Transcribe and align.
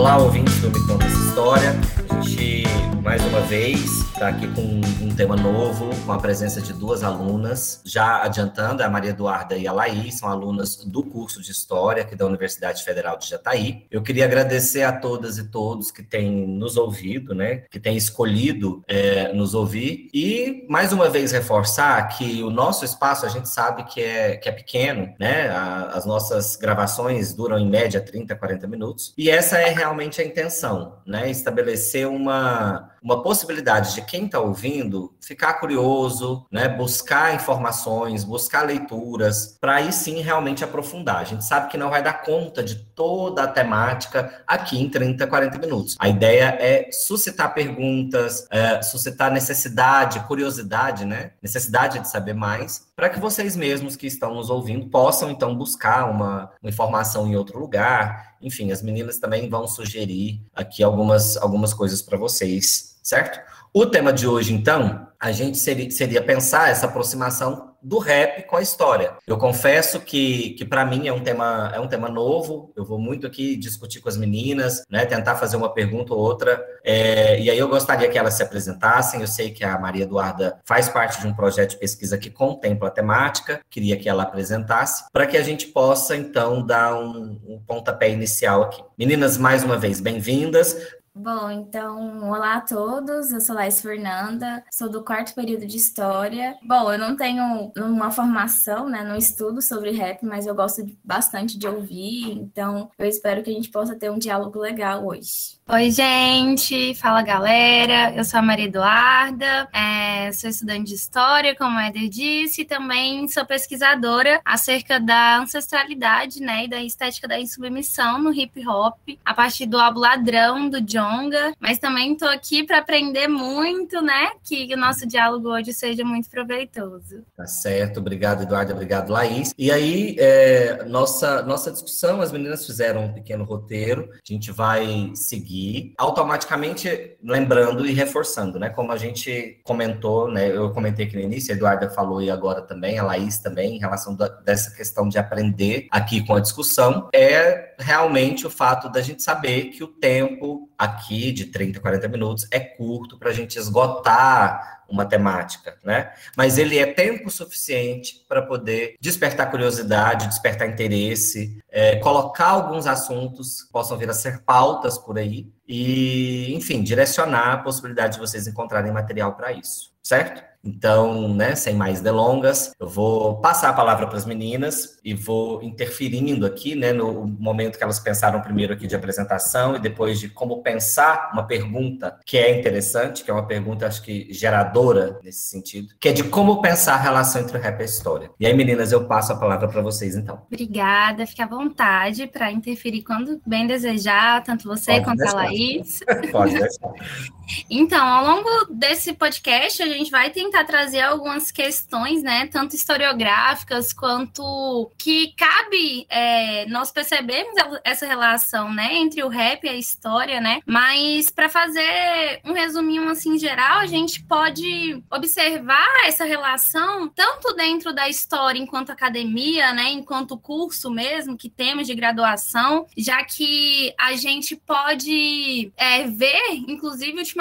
Olá, 0.00 0.16
ouvintes 0.16 0.58
do 0.60 0.70
Me 0.70 0.86
Conta 0.86 1.04
Essa 1.04 1.18
História. 1.18 1.76
A 2.08 2.22
gente, 2.22 2.62
mais 3.02 3.22
uma 3.26 3.42
vez, 3.42 4.09
está 4.20 4.28
aqui 4.28 4.46
com 4.48 4.60
um 5.02 5.14
tema 5.14 5.34
novo, 5.34 5.88
com 6.04 6.12
a 6.12 6.18
presença 6.18 6.60
de 6.60 6.74
duas 6.74 7.02
alunas. 7.02 7.80
Já 7.86 8.22
adiantando, 8.22 8.82
a 8.82 8.90
Maria 8.90 9.12
Eduarda 9.12 9.56
e 9.56 9.66
a 9.66 9.72
Laís 9.72 10.18
são 10.18 10.28
alunas 10.28 10.76
do 10.84 11.02
curso 11.02 11.40
de 11.40 11.50
História 11.50 12.02
aqui 12.02 12.14
da 12.14 12.26
Universidade 12.26 12.84
Federal 12.84 13.16
de 13.16 13.26
Jataí. 13.26 13.86
Eu 13.90 14.02
queria 14.02 14.26
agradecer 14.26 14.82
a 14.82 14.92
todas 14.92 15.38
e 15.38 15.44
todos 15.44 15.90
que 15.90 16.02
têm 16.02 16.46
nos 16.46 16.76
ouvido, 16.76 17.34
né, 17.34 17.62
que 17.70 17.80
têm 17.80 17.96
escolhido 17.96 18.82
é, 18.86 19.32
nos 19.32 19.54
ouvir. 19.54 20.10
E, 20.12 20.66
mais 20.68 20.92
uma 20.92 21.08
vez, 21.08 21.32
reforçar 21.32 22.06
que 22.08 22.42
o 22.42 22.50
nosso 22.50 22.84
espaço, 22.84 23.24
a 23.24 23.28
gente 23.30 23.48
sabe 23.48 23.84
que 23.84 24.02
é, 24.02 24.36
que 24.36 24.50
é 24.50 24.52
pequeno, 24.52 25.14
né, 25.18 25.48
a, 25.48 25.92
as 25.94 26.04
nossas 26.04 26.56
gravações 26.56 27.32
duram 27.32 27.58
em 27.58 27.66
média 27.66 28.02
30, 28.02 28.36
40 28.36 28.66
minutos. 28.66 29.14
E 29.16 29.30
essa 29.30 29.56
é 29.56 29.70
realmente 29.70 30.20
a 30.20 30.24
intenção, 30.26 30.98
né, 31.06 31.30
estabelecer 31.30 32.06
uma, 32.06 32.90
uma 33.02 33.22
possibilidade 33.22 33.94
de 33.94 34.02
quem 34.02 34.26
está 34.26 34.40
ouvindo 34.40 35.14
ficar 35.20 35.54
curioso, 35.54 36.46
né, 36.50 36.68
buscar 36.68 37.34
informações, 37.34 38.24
buscar 38.24 38.62
leituras, 38.62 39.56
para 39.60 39.76
aí 39.76 39.92
sim 39.92 40.20
realmente 40.20 40.64
aprofundar. 40.64 41.16
A 41.16 41.24
gente 41.24 41.44
sabe 41.44 41.70
que 41.70 41.78
não 41.78 41.90
vai 41.90 42.02
dar 42.02 42.22
conta 42.22 42.62
de 42.62 42.76
toda 42.76 43.44
a 43.44 43.48
temática 43.48 44.42
aqui 44.46 44.80
em 44.80 44.88
30, 44.88 45.26
40 45.26 45.58
minutos. 45.58 45.96
A 45.98 46.08
ideia 46.08 46.56
é 46.60 46.90
suscitar 46.92 47.54
perguntas, 47.54 48.46
é, 48.50 48.82
suscitar 48.82 49.30
necessidade, 49.30 50.20
curiosidade, 50.20 51.04
né? 51.04 51.32
Necessidade 51.42 51.98
de 51.98 52.08
saber 52.08 52.34
mais, 52.34 52.86
para 52.94 53.08
que 53.08 53.18
vocês 53.18 53.56
mesmos 53.56 53.96
que 53.96 54.06
estão 54.06 54.34
nos 54.34 54.50
ouvindo 54.50 54.86
possam 54.86 55.30
então 55.30 55.54
buscar 55.56 56.10
uma, 56.10 56.50
uma 56.62 56.68
informação 56.68 57.26
em 57.26 57.36
outro 57.36 57.58
lugar. 57.58 58.36
Enfim, 58.42 58.72
as 58.72 58.82
meninas 58.82 59.18
também 59.18 59.48
vão 59.48 59.66
sugerir 59.66 60.42
aqui 60.54 60.82
algumas, 60.82 61.36
algumas 61.36 61.72
coisas 61.72 62.02
para 62.02 62.18
vocês, 62.18 62.89
certo? 63.02 63.40
O 63.72 63.86
tema 63.86 64.12
de 64.12 64.26
hoje, 64.26 64.52
então, 64.52 65.08
a 65.18 65.30
gente 65.32 65.58
seria, 65.58 65.90
seria 65.90 66.22
pensar 66.22 66.70
essa 66.70 66.86
aproximação 66.86 67.70
do 67.82 67.98
rap 67.98 68.42
com 68.46 68.56
a 68.56 68.62
história. 68.62 69.14
Eu 69.26 69.38
confesso 69.38 70.00
que, 70.00 70.50
que 70.50 70.64
para 70.64 70.84
mim 70.84 71.08
é 71.08 71.12
um 71.12 71.20
tema 71.20 71.72
é 71.74 71.80
um 71.80 71.88
tema 71.88 72.08
novo. 72.08 72.72
Eu 72.76 72.84
vou 72.84 72.98
muito 72.98 73.26
aqui 73.26 73.56
discutir 73.56 74.00
com 74.00 74.08
as 74.08 74.16
meninas, 74.16 74.84
né, 74.90 75.06
tentar 75.06 75.36
fazer 75.36 75.56
uma 75.56 75.72
pergunta 75.72 76.12
ou 76.12 76.20
outra. 76.20 76.62
É, 76.84 77.40
e 77.40 77.50
aí 77.50 77.58
eu 77.58 77.68
gostaria 77.68 78.08
que 78.08 78.18
elas 78.18 78.34
se 78.34 78.42
apresentassem. 78.42 79.20
Eu 79.20 79.26
sei 79.26 79.50
que 79.50 79.64
a 79.64 79.78
Maria 79.78 80.04
Eduarda 80.04 80.58
faz 80.64 80.88
parte 80.88 81.20
de 81.20 81.26
um 81.26 81.34
projeto 81.34 81.70
de 81.70 81.78
pesquisa 81.78 82.18
que 82.18 82.30
contempla 82.30 82.88
a 82.88 82.92
temática. 82.92 83.60
Queria 83.70 83.96
que 83.96 84.08
ela 84.08 84.24
apresentasse 84.24 85.04
para 85.12 85.26
que 85.26 85.36
a 85.36 85.42
gente 85.42 85.68
possa 85.68 86.16
então 86.16 86.64
dar 86.64 86.94
um, 86.94 87.40
um 87.46 87.62
pontapé 87.66 88.10
inicial 88.10 88.62
aqui. 88.62 88.82
Meninas, 88.98 89.38
mais 89.38 89.64
uma 89.64 89.78
vez 89.78 90.00
bem-vindas. 90.00 90.76
Bom, 91.12 91.50
então, 91.50 92.30
olá 92.30 92.54
a 92.54 92.60
todos, 92.60 93.32
eu 93.32 93.40
sou 93.40 93.56
Laís 93.56 93.80
Fernanda, 93.80 94.64
sou 94.70 94.88
do 94.88 95.04
quarto 95.04 95.34
período 95.34 95.66
de 95.66 95.76
História. 95.76 96.56
Bom, 96.62 96.92
eu 96.92 96.98
não 96.98 97.16
tenho 97.16 97.72
uma 97.76 98.12
formação, 98.12 98.88
né, 98.88 99.02
no 99.02 99.16
estudo 99.16 99.60
sobre 99.60 99.90
rap, 99.90 100.24
mas 100.24 100.46
eu 100.46 100.54
gosto 100.54 100.86
bastante 101.04 101.58
de 101.58 101.66
ouvir, 101.66 102.30
então 102.38 102.90
eu 102.96 103.06
espero 103.06 103.42
que 103.42 103.50
a 103.50 103.52
gente 103.52 103.70
possa 103.70 103.98
ter 103.98 104.08
um 104.08 104.18
diálogo 104.18 104.60
legal 104.60 105.04
hoje. 105.04 105.59
Oi, 105.72 105.90
gente, 105.92 106.96
fala 106.96 107.22
galera, 107.22 108.12
eu 108.16 108.24
sou 108.24 108.40
a 108.40 108.42
Maria 108.42 108.64
Eduarda, 108.64 109.68
é, 109.72 110.32
sou 110.32 110.50
estudante 110.50 110.88
de 110.88 110.94
História, 110.96 111.54
como 111.54 111.76
o 111.76 111.80
Éder 111.80 112.08
disse, 112.08 112.62
e 112.62 112.64
também 112.64 113.28
sou 113.28 113.46
pesquisadora 113.46 114.40
acerca 114.44 114.98
da 114.98 115.38
ancestralidade, 115.38 116.40
né, 116.40 116.64
e 116.64 116.68
da 116.68 116.82
estética 116.82 117.28
da 117.28 117.38
insubmissão 117.38 118.20
no 118.20 118.34
hip 118.34 118.66
hop, 118.66 118.98
a 119.24 119.32
partir 119.32 119.66
do 119.66 119.78
álbum 119.78 120.00
Ladrão, 120.00 120.68
do 120.68 120.80
John 120.80 121.20
longa, 121.20 121.52
mas 121.60 121.78
também 121.78 122.12
estou 122.12 122.28
aqui 122.28 122.64
para 122.64 122.78
aprender 122.78 123.28
muito, 123.28 124.00
né? 124.00 124.30
Que 124.42 124.72
o 124.74 124.76
nosso 124.76 125.06
diálogo 125.06 125.48
hoje 125.48 125.72
seja 125.72 126.04
muito 126.04 126.30
proveitoso. 126.30 127.24
Tá 127.36 127.46
certo, 127.46 128.00
obrigado, 128.00 128.42
Eduardo, 128.42 128.72
obrigado, 128.72 129.10
Laís. 129.10 129.52
E 129.58 129.70
aí, 129.70 130.16
é, 130.18 130.84
nossa, 130.84 131.42
nossa 131.42 131.70
discussão, 131.70 132.20
as 132.20 132.32
meninas 132.32 132.64
fizeram 132.64 133.06
um 133.06 133.12
pequeno 133.12 133.44
roteiro, 133.44 134.08
a 134.12 134.32
gente 134.32 134.50
vai 134.50 135.10
seguir, 135.14 135.59
automaticamente 135.98 137.16
lembrando 137.22 137.86
e 137.86 137.92
reforçando, 137.92 138.58
né? 138.58 138.68
Como 138.70 138.92
a 138.92 138.96
gente 138.96 139.60
comentou, 139.64 140.30
né? 140.30 140.54
Eu 140.54 140.70
comentei 140.70 141.06
aqui 141.06 141.16
no 141.16 141.22
início, 141.22 141.52
a 141.52 141.56
Eduarda 141.56 141.90
falou 141.90 142.22
e 142.22 142.30
agora 142.30 142.62
também, 142.62 142.98
a 142.98 143.02
Laís 143.02 143.38
também, 143.38 143.76
em 143.76 143.78
relação 143.78 144.14
da, 144.14 144.28
dessa 144.28 144.74
questão 144.74 145.08
de 145.08 145.18
aprender 145.18 145.86
aqui 145.90 146.24
com 146.26 146.34
a 146.34 146.40
discussão, 146.40 147.08
é 147.12 147.74
realmente 147.78 148.46
o 148.46 148.50
fato 148.50 148.88
da 148.88 149.00
gente 149.00 149.22
saber 149.22 149.66
que 149.66 149.82
o 149.82 149.88
tempo 149.88 150.68
aqui 150.78 151.32
de 151.32 151.46
30, 151.46 151.80
40 151.80 152.08
minutos 152.08 152.46
é 152.50 152.60
curto 152.60 153.18
para 153.18 153.30
a 153.30 153.34
gente 153.34 153.58
esgotar 153.58 154.79
uma 154.90 155.06
temática, 155.06 155.76
né? 155.84 156.12
Mas 156.36 156.58
ele 156.58 156.78
é 156.78 156.86
tempo 156.86 157.30
suficiente 157.30 158.24
para 158.28 158.42
poder 158.42 158.96
despertar 159.00 159.50
curiosidade, 159.50 160.26
despertar 160.26 160.68
interesse, 160.68 161.58
é, 161.70 161.96
colocar 161.96 162.48
alguns 162.48 162.86
assuntos 162.86 163.62
que 163.62 163.72
possam 163.72 163.96
vir 163.96 164.10
a 164.10 164.14
ser 164.14 164.40
pautas 164.42 164.98
por 164.98 165.18
aí 165.18 165.48
e, 165.66 166.52
enfim, 166.54 166.82
direcionar 166.82 167.52
a 167.52 167.58
possibilidade 167.58 168.14
de 168.14 168.20
vocês 168.20 168.46
encontrarem 168.46 168.92
material 168.92 169.34
para 169.34 169.52
isso, 169.52 169.92
certo? 170.02 170.49
Então, 170.64 171.28
né, 171.28 171.54
sem 171.54 171.74
mais 171.74 172.00
delongas, 172.00 172.72
eu 172.78 172.86
vou 172.86 173.40
passar 173.40 173.70
a 173.70 173.72
palavra 173.72 174.06
para 174.06 174.16
as 174.16 174.26
meninas 174.26 174.98
e 175.04 175.14
vou 175.14 175.62
interferindo 175.62 176.44
aqui, 176.44 176.74
né, 176.74 176.92
no 176.92 177.26
momento 177.26 177.78
que 177.78 177.84
elas 177.84 177.98
pensaram 177.98 178.40
primeiro 178.40 178.74
aqui 178.74 178.86
de 178.86 178.94
apresentação 178.94 179.76
e 179.76 179.80
depois 179.80 180.20
de 180.20 180.28
como 180.28 180.62
pensar 180.62 181.30
uma 181.32 181.46
pergunta 181.46 182.18
que 182.26 182.36
é 182.36 182.58
interessante, 182.58 183.24
que 183.24 183.30
é 183.30 183.34
uma 183.34 183.46
pergunta, 183.46 183.86
acho 183.86 184.02
que 184.02 184.28
geradora 184.32 185.18
nesse 185.22 185.48
sentido, 185.48 185.94
que 185.98 186.08
é 186.08 186.12
de 186.12 186.24
como 186.24 186.60
pensar 186.60 186.94
a 186.94 187.00
relação 187.00 187.40
entre 187.40 187.56
o 187.56 187.60
rap 187.60 187.78
e 187.78 187.82
a 187.82 187.84
história. 187.84 188.30
E 188.38 188.46
aí, 188.46 188.54
meninas, 188.54 188.92
eu 188.92 189.06
passo 189.06 189.32
a 189.32 189.36
palavra 189.36 189.68
para 189.68 189.80
vocês, 189.80 190.14
então. 190.16 190.42
Obrigada, 190.46 191.26
fique 191.26 191.42
à 191.42 191.46
vontade 191.46 192.26
para 192.26 192.52
interferir 192.52 193.02
quando 193.02 193.40
bem 193.46 193.66
desejar, 193.66 194.42
tanto 194.44 194.68
você 194.68 194.92
Pode 194.92 195.04
quanto 195.04 195.18
deixar. 195.18 195.32
a 195.32 195.42
Laís. 195.42 196.00
Pode 196.30 196.58
deixar. 196.58 196.90
Então, 197.68 198.06
ao 198.06 198.24
longo 198.24 198.48
desse 198.70 199.12
podcast, 199.12 199.82
a 199.82 199.88
gente 199.88 200.10
vai 200.10 200.30
tentar 200.30 200.64
trazer 200.64 201.00
algumas 201.00 201.50
questões, 201.50 202.22
né, 202.22 202.46
tanto 202.46 202.76
historiográficas 202.76 203.92
quanto 203.92 204.90
que 204.98 205.32
cabe 205.36 206.06
é, 206.08 206.66
nós 206.66 206.90
percebemos 206.90 207.54
essa 207.84 208.06
relação, 208.06 208.72
né, 208.72 208.94
entre 208.94 209.22
o 209.22 209.28
rap 209.28 209.64
e 209.64 209.68
a 209.68 209.74
história, 209.74 210.40
né? 210.40 210.60
Mas 210.66 211.30
para 211.30 211.48
fazer 211.48 212.40
um 212.44 212.52
resuminho 212.52 213.08
assim 213.08 213.38
geral, 213.38 213.78
a 213.78 213.86
gente 213.86 214.22
pode 214.22 215.02
observar 215.10 216.06
essa 216.06 216.24
relação 216.24 217.08
tanto 217.08 217.54
dentro 217.54 217.92
da 217.92 218.08
história 218.08 218.58
enquanto 218.58 218.90
academia, 218.90 219.72
né, 219.72 219.90
enquanto 219.90 220.38
curso 220.38 220.90
mesmo 220.90 221.36
que 221.36 221.48
temos 221.48 221.86
de 221.86 221.94
graduação, 221.94 222.86
já 222.96 223.24
que 223.24 223.92
a 223.98 224.14
gente 224.14 224.56
pode 224.56 225.72
é, 225.76 226.04
ver, 226.04 226.54
inclusive 226.68 227.18
ultimamente, 227.18 227.39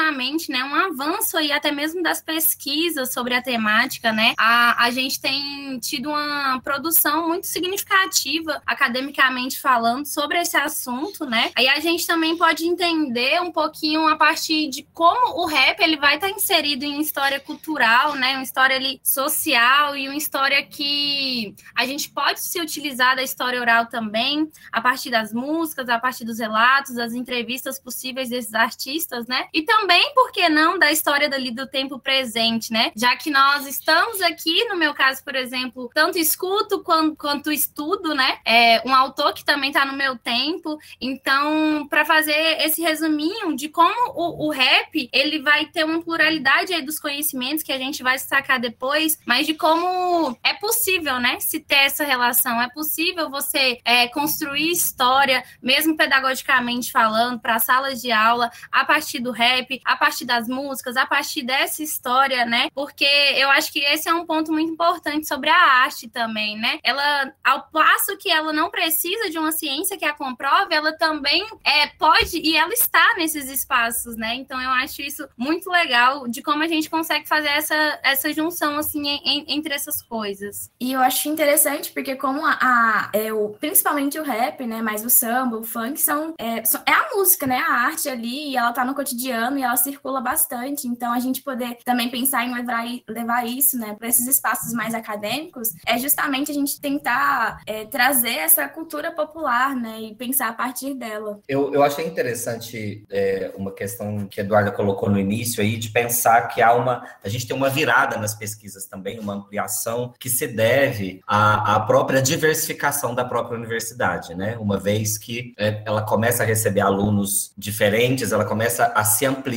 né, 0.51 0.63
um 0.63 0.75
avanço 0.75 1.37
aí 1.37 1.51
até 1.51 1.71
mesmo 1.71 2.01
das 2.01 2.21
pesquisas 2.21 3.13
sobre 3.13 3.33
a 3.33 3.41
temática, 3.41 4.11
né? 4.11 4.33
A, 4.37 4.85
a 4.85 4.91
gente 4.91 5.19
tem 5.19 5.79
tido 5.79 6.09
uma 6.09 6.59
produção 6.61 7.27
muito 7.27 7.47
significativa, 7.47 8.61
academicamente 8.65 9.59
falando, 9.59 10.05
sobre 10.05 10.39
esse 10.39 10.57
assunto, 10.57 11.25
né? 11.25 11.51
Aí 11.55 11.67
a 11.67 11.79
gente 11.79 12.05
também 12.05 12.37
pode 12.37 12.65
entender 12.65 13.41
um 13.41 13.51
pouquinho 13.51 14.07
a 14.07 14.15
partir 14.15 14.69
de 14.69 14.87
como 14.93 15.41
o 15.41 15.45
rap 15.45 15.79
ele 15.81 15.97
vai 15.97 16.15
estar 16.15 16.29
inserido 16.29 16.83
em 16.83 17.01
história 17.01 17.39
cultural, 17.39 18.15
né? 18.15 18.33
Uma 18.33 18.43
história 18.43 18.75
ali, 18.75 18.99
social 19.03 19.95
e 19.95 20.07
uma 20.07 20.17
história 20.17 20.63
que 20.63 21.55
a 21.75 21.85
gente 21.85 22.09
pode 22.09 22.41
se 22.41 22.59
utilizar 22.59 23.15
da 23.15 23.23
história 23.23 23.59
oral 23.59 23.87
também, 23.87 24.49
a 24.71 24.81
partir 24.81 25.09
das 25.09 25.33
músicas, 25.33 25.89
a 25.89 25.99
partir 25.99 26.25
dos 26.25 26.39
relatos, 26.39 26.95
das 26.95 27.13
entrevistas 27.13 27.79
possíveis 27.79 28.29
desses 28.29 28.53
artistas, 28.53 29.27
né? 29.27 29.47
E 29.53 29.63
também, 29.63 29.88
por 30.13 30.31
que 30.31 30.47
não, 30.49 30.77
da 30.77 30.91
história 30.91 31.29
dali 31.29 31.51
do 31.51 31.67
tempo 31.67 31.99
presente, 31.99 32.71
né? 32.71 32.91
Já 32.95 33.15
que 33.15 33.29
nós 33.29 33.65
estamos 33.65 34.21
aqui, 34.21 34.65
no 34.65 34.75
meu 34.75 34.93
caso, 34.93 35.23
por 35.23 35.35
exemplo, 35.35 35.89
tanto 35.93 36.17
escuto 36.17 36.83
quanto 36.83 37.15
quanto 37.15 37.51
estudo, 37.51 38.13
né? 38.13 38.39
É 38.45 38.81
um 38.85 38.93
autor 38.93 39.33
que 39.33 39.45
também 39.45 39.69
está 39.69 39.85
no 39.85 39.93
meu 39.93 40.17
tempo. 40.17 40.77
Então, 40.99 41.87
para 41.89 42.05
fazer 42.05 42.61
esse 42.61 42.81
resuminho 42.81 43.55
de 43.55 43.69
como 43.69 44.11
o, 44.15 44.47
o, 44.47 44.51
rap 44.51 45.09
ele 45.13 45.39
vai 45.39 45.65
ter 45.65 45.85
uma 45.85 46.01
pluralidade 46.01 46.73
aí 46.73 46.81
dos 46.81 46.99
conhecimentos 46.99 47.63
que 47.63 47.71
a 47.71 47.77
gente 47.77 48.03
vai 48.03 48.15
destacar 48.15 48.59
depois, 48.59 49.17
mas 49.25 49.45
de 49.45 49.53
como 49.53 50.37
é 50.43 50.53
possível, 50.55 51.19
né? 51.19 51.39
Se 51.39 51.59
ter 51.59 51.85
essa 51.85 52.03
relação, 52.03 52.61
é 52.61 52.69
possível 52.69 53.29
você 53.29 53.79
é, 53.85 54.07
construir 54.07 54.71
história, 54.71 55.43
mesmo 55.61 55.95
pedagogicamente 55.95 56.91
falando, 56.91 57.39
para 57.39 57.59
salas 57.59 58.01
de 58.01 58.11
aula, 58.11 58.51
a 58.71 58.83
partir 58.83 59.19
do 59.19 59.31
rap, 59.31 59.78
a 59.85 59.95
partir 59.95 60.25
das 60.25 60.47
músicas, 60.47 60.97
a 60.97 61.05
partir 61.05 61.43
dessa 61.43 61.83
história, 61.83 62.45
né? 62.45 62.69
porque 62.79 63.05
eu 63.35 63.49
acho 63.49 63.73
que 63.73 63.79
esse 63.79 64.07
é 64.07 64.13
um 64.13 64.25
ponto 64.25 64.53
muito 64.53 64.71
importante 64.71 65.27
sobre 65.27 65.49
a 65.49 65.81
arte 65.83 66.07
também, 66.07 66.57
né? 66.57 66.79
Ela, 66.81 67.33
ao 67.43 67.63
passo 67.63 68.17
que 68.17 68.31
ela 68.31 68.53
não 68.53 68.69
precisa 68.71 69.29
de 69.29 69.37
uma 69.37 69.51
ciência 69.51 69.97
que 69.97 70.05
a 70.05 70.13
comprove, 70.13 70.73
ela 70.73 70.93
também 70.93 71.45
é, 71.61 71.87
pode 71.87 72.39
e 72.39 72.55
ela 72.55 72.73
está 72.73 73.15
nesses 73.17 73.49
espaços, 73.49 74.15
né? 74.15 74.33
Então 74.35 74.61
eu 74.61 74.69
acho 74.69 75.01
isso 75.01 75.27
muito 75.37 75.69
legal 75.69 76.25
de 76.27 76.41
como 76.41 76.63
a 76.63 76.67
gente 76.67 76.89
consegue 76.89 77.27
fazer 77.27 77.49
essa, 77.49 77.99
essa 78.01 78.31
junção 78.31 78.77
assim 78.77 79.05
em, 79.07 79.45
entre 79.49 79.73
essas 79.73 80.01
coisas. 80.01 80.71
E 80.79 80.93
eu 80.93 81.01
acho 81.01 81.27
interessante 81.27 81.91
porque 81.91 82.15
como 82.15 82.45
a, 82.45 82.57
a 82.61 83.09
é, 83.13 83.33
o, 83.33 83.49
principalmente 83.49 84.17
o 84.17 84.23
rap, 84.23 84.65
né? 84.65 84.81
Mas 84.81 85.03
o 85.03 85.09
samba, 85.09 85.57
o 85.57 85.63
funk 85.63 85.99
são 85.99 86.33
é, 86.39 86.59
é, 86.59 86.93
a 86.93 87.09
música, 87.13 87.45
né? 87.45 87.57
A 87.57 87.73
arte 87.73 88.07
ali, 88.07 88.51
e 88.51 88.57
ela 88.57 88.71
tá 88.71 88.85
no 88.85 88.95
cotidiano 88.95 89.58
e 89.59 89.63
ela 89.63 89.77
circula 89.77 90.21
bastante. 90.21 90.87
Então 90.87 91.11
a 91.11 91.19
gente 91.19 91.41
poder 91.41 91.77
também 91.85 92.09
pensar 92.09 92.45
em 92.45 92.53
levar, 92.53 92.85
levar 93.07 93.45
isso, 93.45 93.77
né, 93.77 93.95
para 93.97 94.07
esses 94.07 94.27
espaços 94.27 94.73
mais 94.73 94.93
acadêmicos, 94.93 95.69
é 95.85 95.97
justamente 95.97 96.51
a 96.51 96.53
gente 96.53 96.79
tentar 96.79 97.61
é, 97.65 97.85
trazer 97.85 98.35
essa 98.35 98.67
cultura 98.67 99.11
popular, 99.11 99.75
né, 99.75 100.01
e 100.01 100.15
pensar 100.15 100.49
a 100.49 100.53
partir 100.53 100.93
dela. 100.93 101.39
Eu, 101.47 101.73
eu 101.73 101.83
achei 101.83 102.05
interessante 102.05 103.05
é, 103.09 103.51
uma 103.55 103.71
questão 103.71 104.25
que 104.27 104.39
a 104.39 104.43
Eduarda 104.43 104.71
colocou 104.71 105.09
no 105.09 105.19
início 105.19 105.61
aí, 105.61 105.77
de 105.77 105.89
pensar 105.89 106.47
que 106.47 106.61
há 106.61 106.73
uma. 106.73 107.03
A 107.23 107.29
gente 107.29 107.47
tem 107.47 107.55
uma 107.55 107.69
virada 107.69 108.17
nas 108.17 108.33
pesquisas 108.33 108.85
também, 108.85 109.19
uma 109.19 109.33
ampliação 109.33 110.13
que 110.19 110.29
se 110.29 110.47
deve 110.47 111.21
à, 111.27 111.75
à 111.75 111.79
própria 111.81 112.21
diversificação 112.21 113.13
da 113.13 113.25
própria 113.25 113.57
universidade, 113.57 114.33
né? 114.35 114.57
Uma 114.57 114.77
vez 114.77 115.17
que 115.17 115.53
é, 115.57 115.83
ela 115.85 116.01
começa 116.01 116.43
a 116.43 116.45
receber 116.45 116.81
alunos 116.81 117.51
diferentes, 117.57 118.31
ela 118.31 118.45
começa 118.45 118.85
a 118.95 119.03
se 119.03 119.25
ampliar 119.25 119.48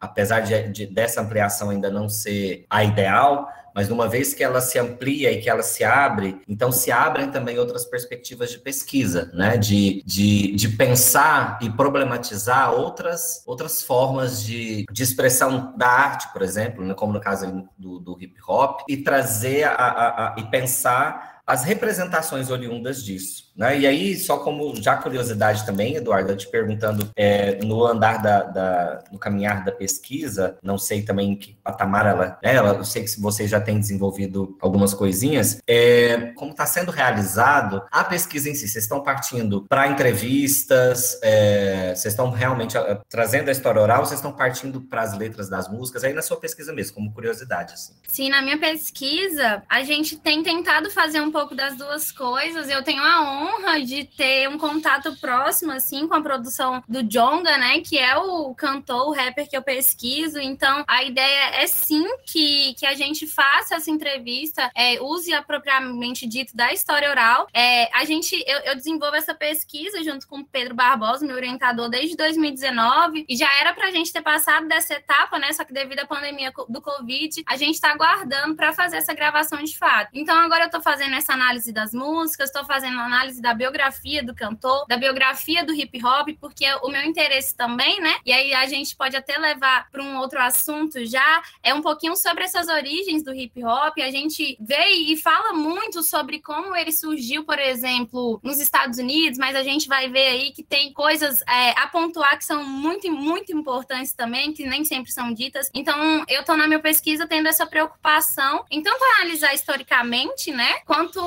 apesar 0.00 0.40
de, 0.40 0.68
de, 0.68 0.86
dessa 0.86 1.20
ampliação 1.20 1.70
ainda 1.70 1.90
não 1.90 2.08
ser 2.08 2.64
a 2.70 2.84
ideal, 2.84 3.48
mas 3.74 3.90
uma 3.90 4.08
vez 4.08 4.34
que 4.34 4.42
ela 4.42 4.60
se 4.60 4.76
amplia 4.76 5.30
e 5.30 5.40
que 5.40 5.48
ela 5.48 5.62
se 5.62 5.84
abre, 5.84 6.40
então 6.48 6.72
se 6.72 6.90
abrem 6.90 7.30
também 7.30 7.58
outras 7.60 7.84
perspectivas 7.84 8.50
de 8.50 8.58
pesquisa, 8.58 9.30
né? 9.32 9.56
De, 9.56 10.02
de, 10.04 10.52
de 10.56 10.68
pensar 10.70 11.58
e 11.62 11.70
problematizar 11.70 12.72
outras, 12.72 13.42
outras 13.46 13.80
formas 13.82 14.42
de, 14.42 14.84
de 14.90 15.02
expressão 15.02 15.74
da 15.76 15.88
arte, 15.88 16.32
por 16.32 16.42
exemplo, 16.42 16.84
né? 16.84 16.92
como 16.94 17.12
no 17.12 17.20
caso 17.20 17.68
do, 17.78 18.00
do 18.00 18.20
hip 18.20 18.34
hop, 18.48 18.80
e 18.88 18.96
trazer 18.96 19.64
a, 19.64 19.74
a, 19.74 20.34
a, 20.34 20.40
e 20.40 20.50
pensar 20.50 21.37
as 21.48 21.64
representações 21.64 22.50
oriundas 22.50 23.02
disso. 23.02 23.48
Né? 23.56 23.80
E 23.80 23.86
aí, 23.86 24.16
só 24.16 24.38
como 24.38 24.76
já 24.76 24.96
curiosidade 24.98 25.64
também, 25.64 25.96
Eduardo, 25.96 26.36
te 26.36 26.46
perguntando 26.46 27.10
é, 27.16 27.58
no 27.64 27.84
andar 27.84 28.22
da, 28.22 28.42
da, 28.42 29.04
no 29.10 29.18
caminhar 29.18 29.64
da 29.64 29.72
pesquisa, 29.72 30.56
não 30.62 30.76
sei 30.76 31.02
também 31.02 31.34
que 31.34 31.54
patamar 31.64 32.06
ela, 32.06 32.38
é, 32.42 32.54
ela 32.54 32.74
eu 32.74 32.84
sei 32.84 33.02
que 33.02 33.20
vocês 33.20 33.50
já 33.50 33.60
têm 33.60 33.80
desenvolvido 33.80 34.56
algumas 34.60 34.92
coisinhas, 34.92 35.58
é, 35.66 36.32
como 36.36 36.52
está 36.52 36.66
sendo 36.66 36.92
realizado 36.92 37.82
a 37.90 38.04
pesquisa 38.04 38.50
em 38.50 38.54
si? 38.54 38.68
Vocês 38.68 38.84
estão 38.84 39.02
partindo 39.02 39.66
para 39.68 39.88
entrevistas, 39.88 41.18
é, 41.22 41.94
vocês 41.96 42.12
estão 42.12 42.30
realmente 42.30 42.76
é, 42.76 43.00
trazendo 43.08 43.48
a 43.48 43.52
história 43.52 43.80
oral, 43.80 44.04
vocês 44.04 44.20
estão 44.20 44.32
partindo 44.32 44.82
para 44.82 45.00
as 45.00 45.16
letras 45.16 45.48
das 45.48 45.68
músicas, 45.68 46.04
aí 46.04 46.12
na 46.12 46.22
sua 46.22 46.36
pesquisa 46.36 46.72
mesmo, 46.74 46.94
como 46.94 47.12
curiosidade, 47.12 47.72
assim. 47.72 47.94
Sim, 48.06 48.28
na 48.28 48.42
minha 48.42 48.58
pesquisa, 48.58 49.62
a 49.68 49.82
gente 49.82 50.16
tem 50.16 50.42
tentado 50.42 50.90
fazer 50.90 51.20
um 51.20 51.32
pouco 51.38 51.54
das 51.54 51.76
duas 51.76 52.10
coisas, 52.10 52.68
eu 52.68 52.82
tenho 52.82 53.00
a 53.00 53.22
honra 53.22 53.80
de 53.80 54.02
ter 54.02 54.48
um 54.48 54.58
contato 54.58 55.16
próximo, 55.20 55.70
assim, 55.70 56.08
com 56.08 56.14
a 56.14 56.20
produção 56.20 56.82
do 56.88 57.00
Jonga, 57.00 57.56
né? 57.56 57.80
Que 57.80 57.96
é 57.96 58.16
o 58.16 58.52
cantor, 58.56 59.06
o 59.06 59.12
rapper 59.12 59.48
que 59.48 59.56
eu 59.56 59.62
pesquiso. 59.62 60.40
Então, 60.40 60.84
a 60.88 61.04
ideia 61.04 61.62
é 61.62 61.66
sim 61.68 62.04
que, 62.26 62.74
que 62.74 62.84
a 62.84 62.94
gente 62.94 63.24
faça 63.24 63.76
essa 63.76 63.88
entrevista, 63.88 64.68
é, 64.74 65.00
use 65.00 65.32
apropriadamente 65.32 66.26
dito 66.26 66.56
da 66.56 66.72
história 66.72 67.08
oral. 67.08 67.46
É, 67.54 67.88
a 67.96 68.04
gente, 68.04 68.34
eu, 68.44 68.58
eu 68.60 68.74
desenvolvo 68.74 69.14
essa 69.14 69.32
pesquisa 69.32 70.02
junto 70.02 70.26
com 70.26 70.40
o 70.40 70.44
Pedro 70.44 70.74
Barbosa, 70.74 71.24
meu 71.24 71.36
orientador, 71.36 71.88
desde 71.88 72.16
2019, 72.16 73.26
e 73.28 73.36
já 73.36 73.48
era 73.60 73.72
para 73.72 73.86
a 73.86 73.90
gente 73.92 74.12
ter 74.12 74.22
passado 74.22 74.66
dessa 74.66 74.94
etapa, 74.94 75.38
né? 75.38 75.52
Só 75.52 75.64
que 75.64 75.72
devido 75.72 76.00
à 76.00 76.06
pandemia 76.06 76.52
do 76.68 76.82
Covid, 76.82 77.44
a 77.46 77.56
gente 77.56 77.74
está 77.74 77.92
aguardando 77.92 78.56
para 78.56 78.72
fazer 78.72 78.96
essa 78.96 79.14
gravação 79.14 79.62
de 79.62 79.78
fato. 79.78 80.10
Então, 80.12 80.36
agora 80.36 80.64
eu 80.64 80.66
estou 80.66 80.82
fazendo 80.82 81.14
essa 81.14 81.27
análise 81.32 81.72
das 81.72 81.92
músicas, 81.92 82.50
estou 82.50 82.64
fazendo 82.64 82.98
análise 82.98 83.40
da 83.40 83.54
biografia 83.54 84.22
do 84.22 84.34
cantor, 84.34 84.86
da 84.86 84.96
biografia 84.96 85.64
do 85.64 85.72
hip 85.72 86.04
hop, 86.04 86.28
porque 86.40 86.66
o 86.82 86.88
meu 86.88 87.02
interesse 87.02 87.56
também, 87.56 88.00
né? 88.00 88.16
E 88.24 88.32
aí 88.32 88.54
a 88.54 88.66
gente 88.66 88.96
pode 88.96 89.16
até 89.16 89.38
levar 89.38 89.90
para 89.90 90.02
um 90.02 90.18
outro 90.18 90.40
assunto 90.40 91.04
já, 91.04 91.42
é 91.62 91.72
um 91.74 91.82
pouquinho 91.82 92.16
sobre 92.16 92.44
essas 92.44 92.68
origens 92.68 93.22
do 93.22 93.34
hip 93.34 93.62
hop. 93.64 93.98
A 93.98 94.10
gente 94.10 94.56
vê 94.60 94.88
e 94.90 95.16
fala 95.16 95.52
muito 95.52 96.02
sobre 96.02 96.40
como 96.40 96.74
ele 96.74 96.92
surgiu, 96.92 97.44
por 97.44 97.58
exemplo, 97.58 98.40
nos 98.42 98.60
Estados 98.60 98.98
Unidos, 98.98 99.38
mas 99.38 99.56
a 99.56 99.62
gente 99.62 99.88
vai 99.88 100.08
ver 100.08 100.28
aí 100.28 100.52
que 100.52 100.62
tem 100.62 100.92
coisas 100.92 101.40
é, 101.42 101.70
a 101.80 101.86
pontuar 101.86 102.38
que 102.38 102.44
são 102.44 102.64
muito, 102.64 103.10
muito 103.10 103.52
importantes 103.52 104.12
também, 104.12 104.52
que 104.52 104.66
nem 104.66 104.84
sempre 104.84 105.12
são 105.12 105.32
ditas. 105.32 105.70
Então, 105.74 106.24
eu 106.28 106.44
tô 106.44 106.56
na 106.56 106.66
minha 106.66 106.80
pesquisa 106.80 107.26
tendo 107.26 107.48
essa 107.48 107.66
preocupação 107.66 108.64
em 108.70 108.82
tanto 108.82 109.02
analisar 109.16 109.54
historicamente, 109.54 110.52
né, 110.52 110.80
quanto 110.86 111.17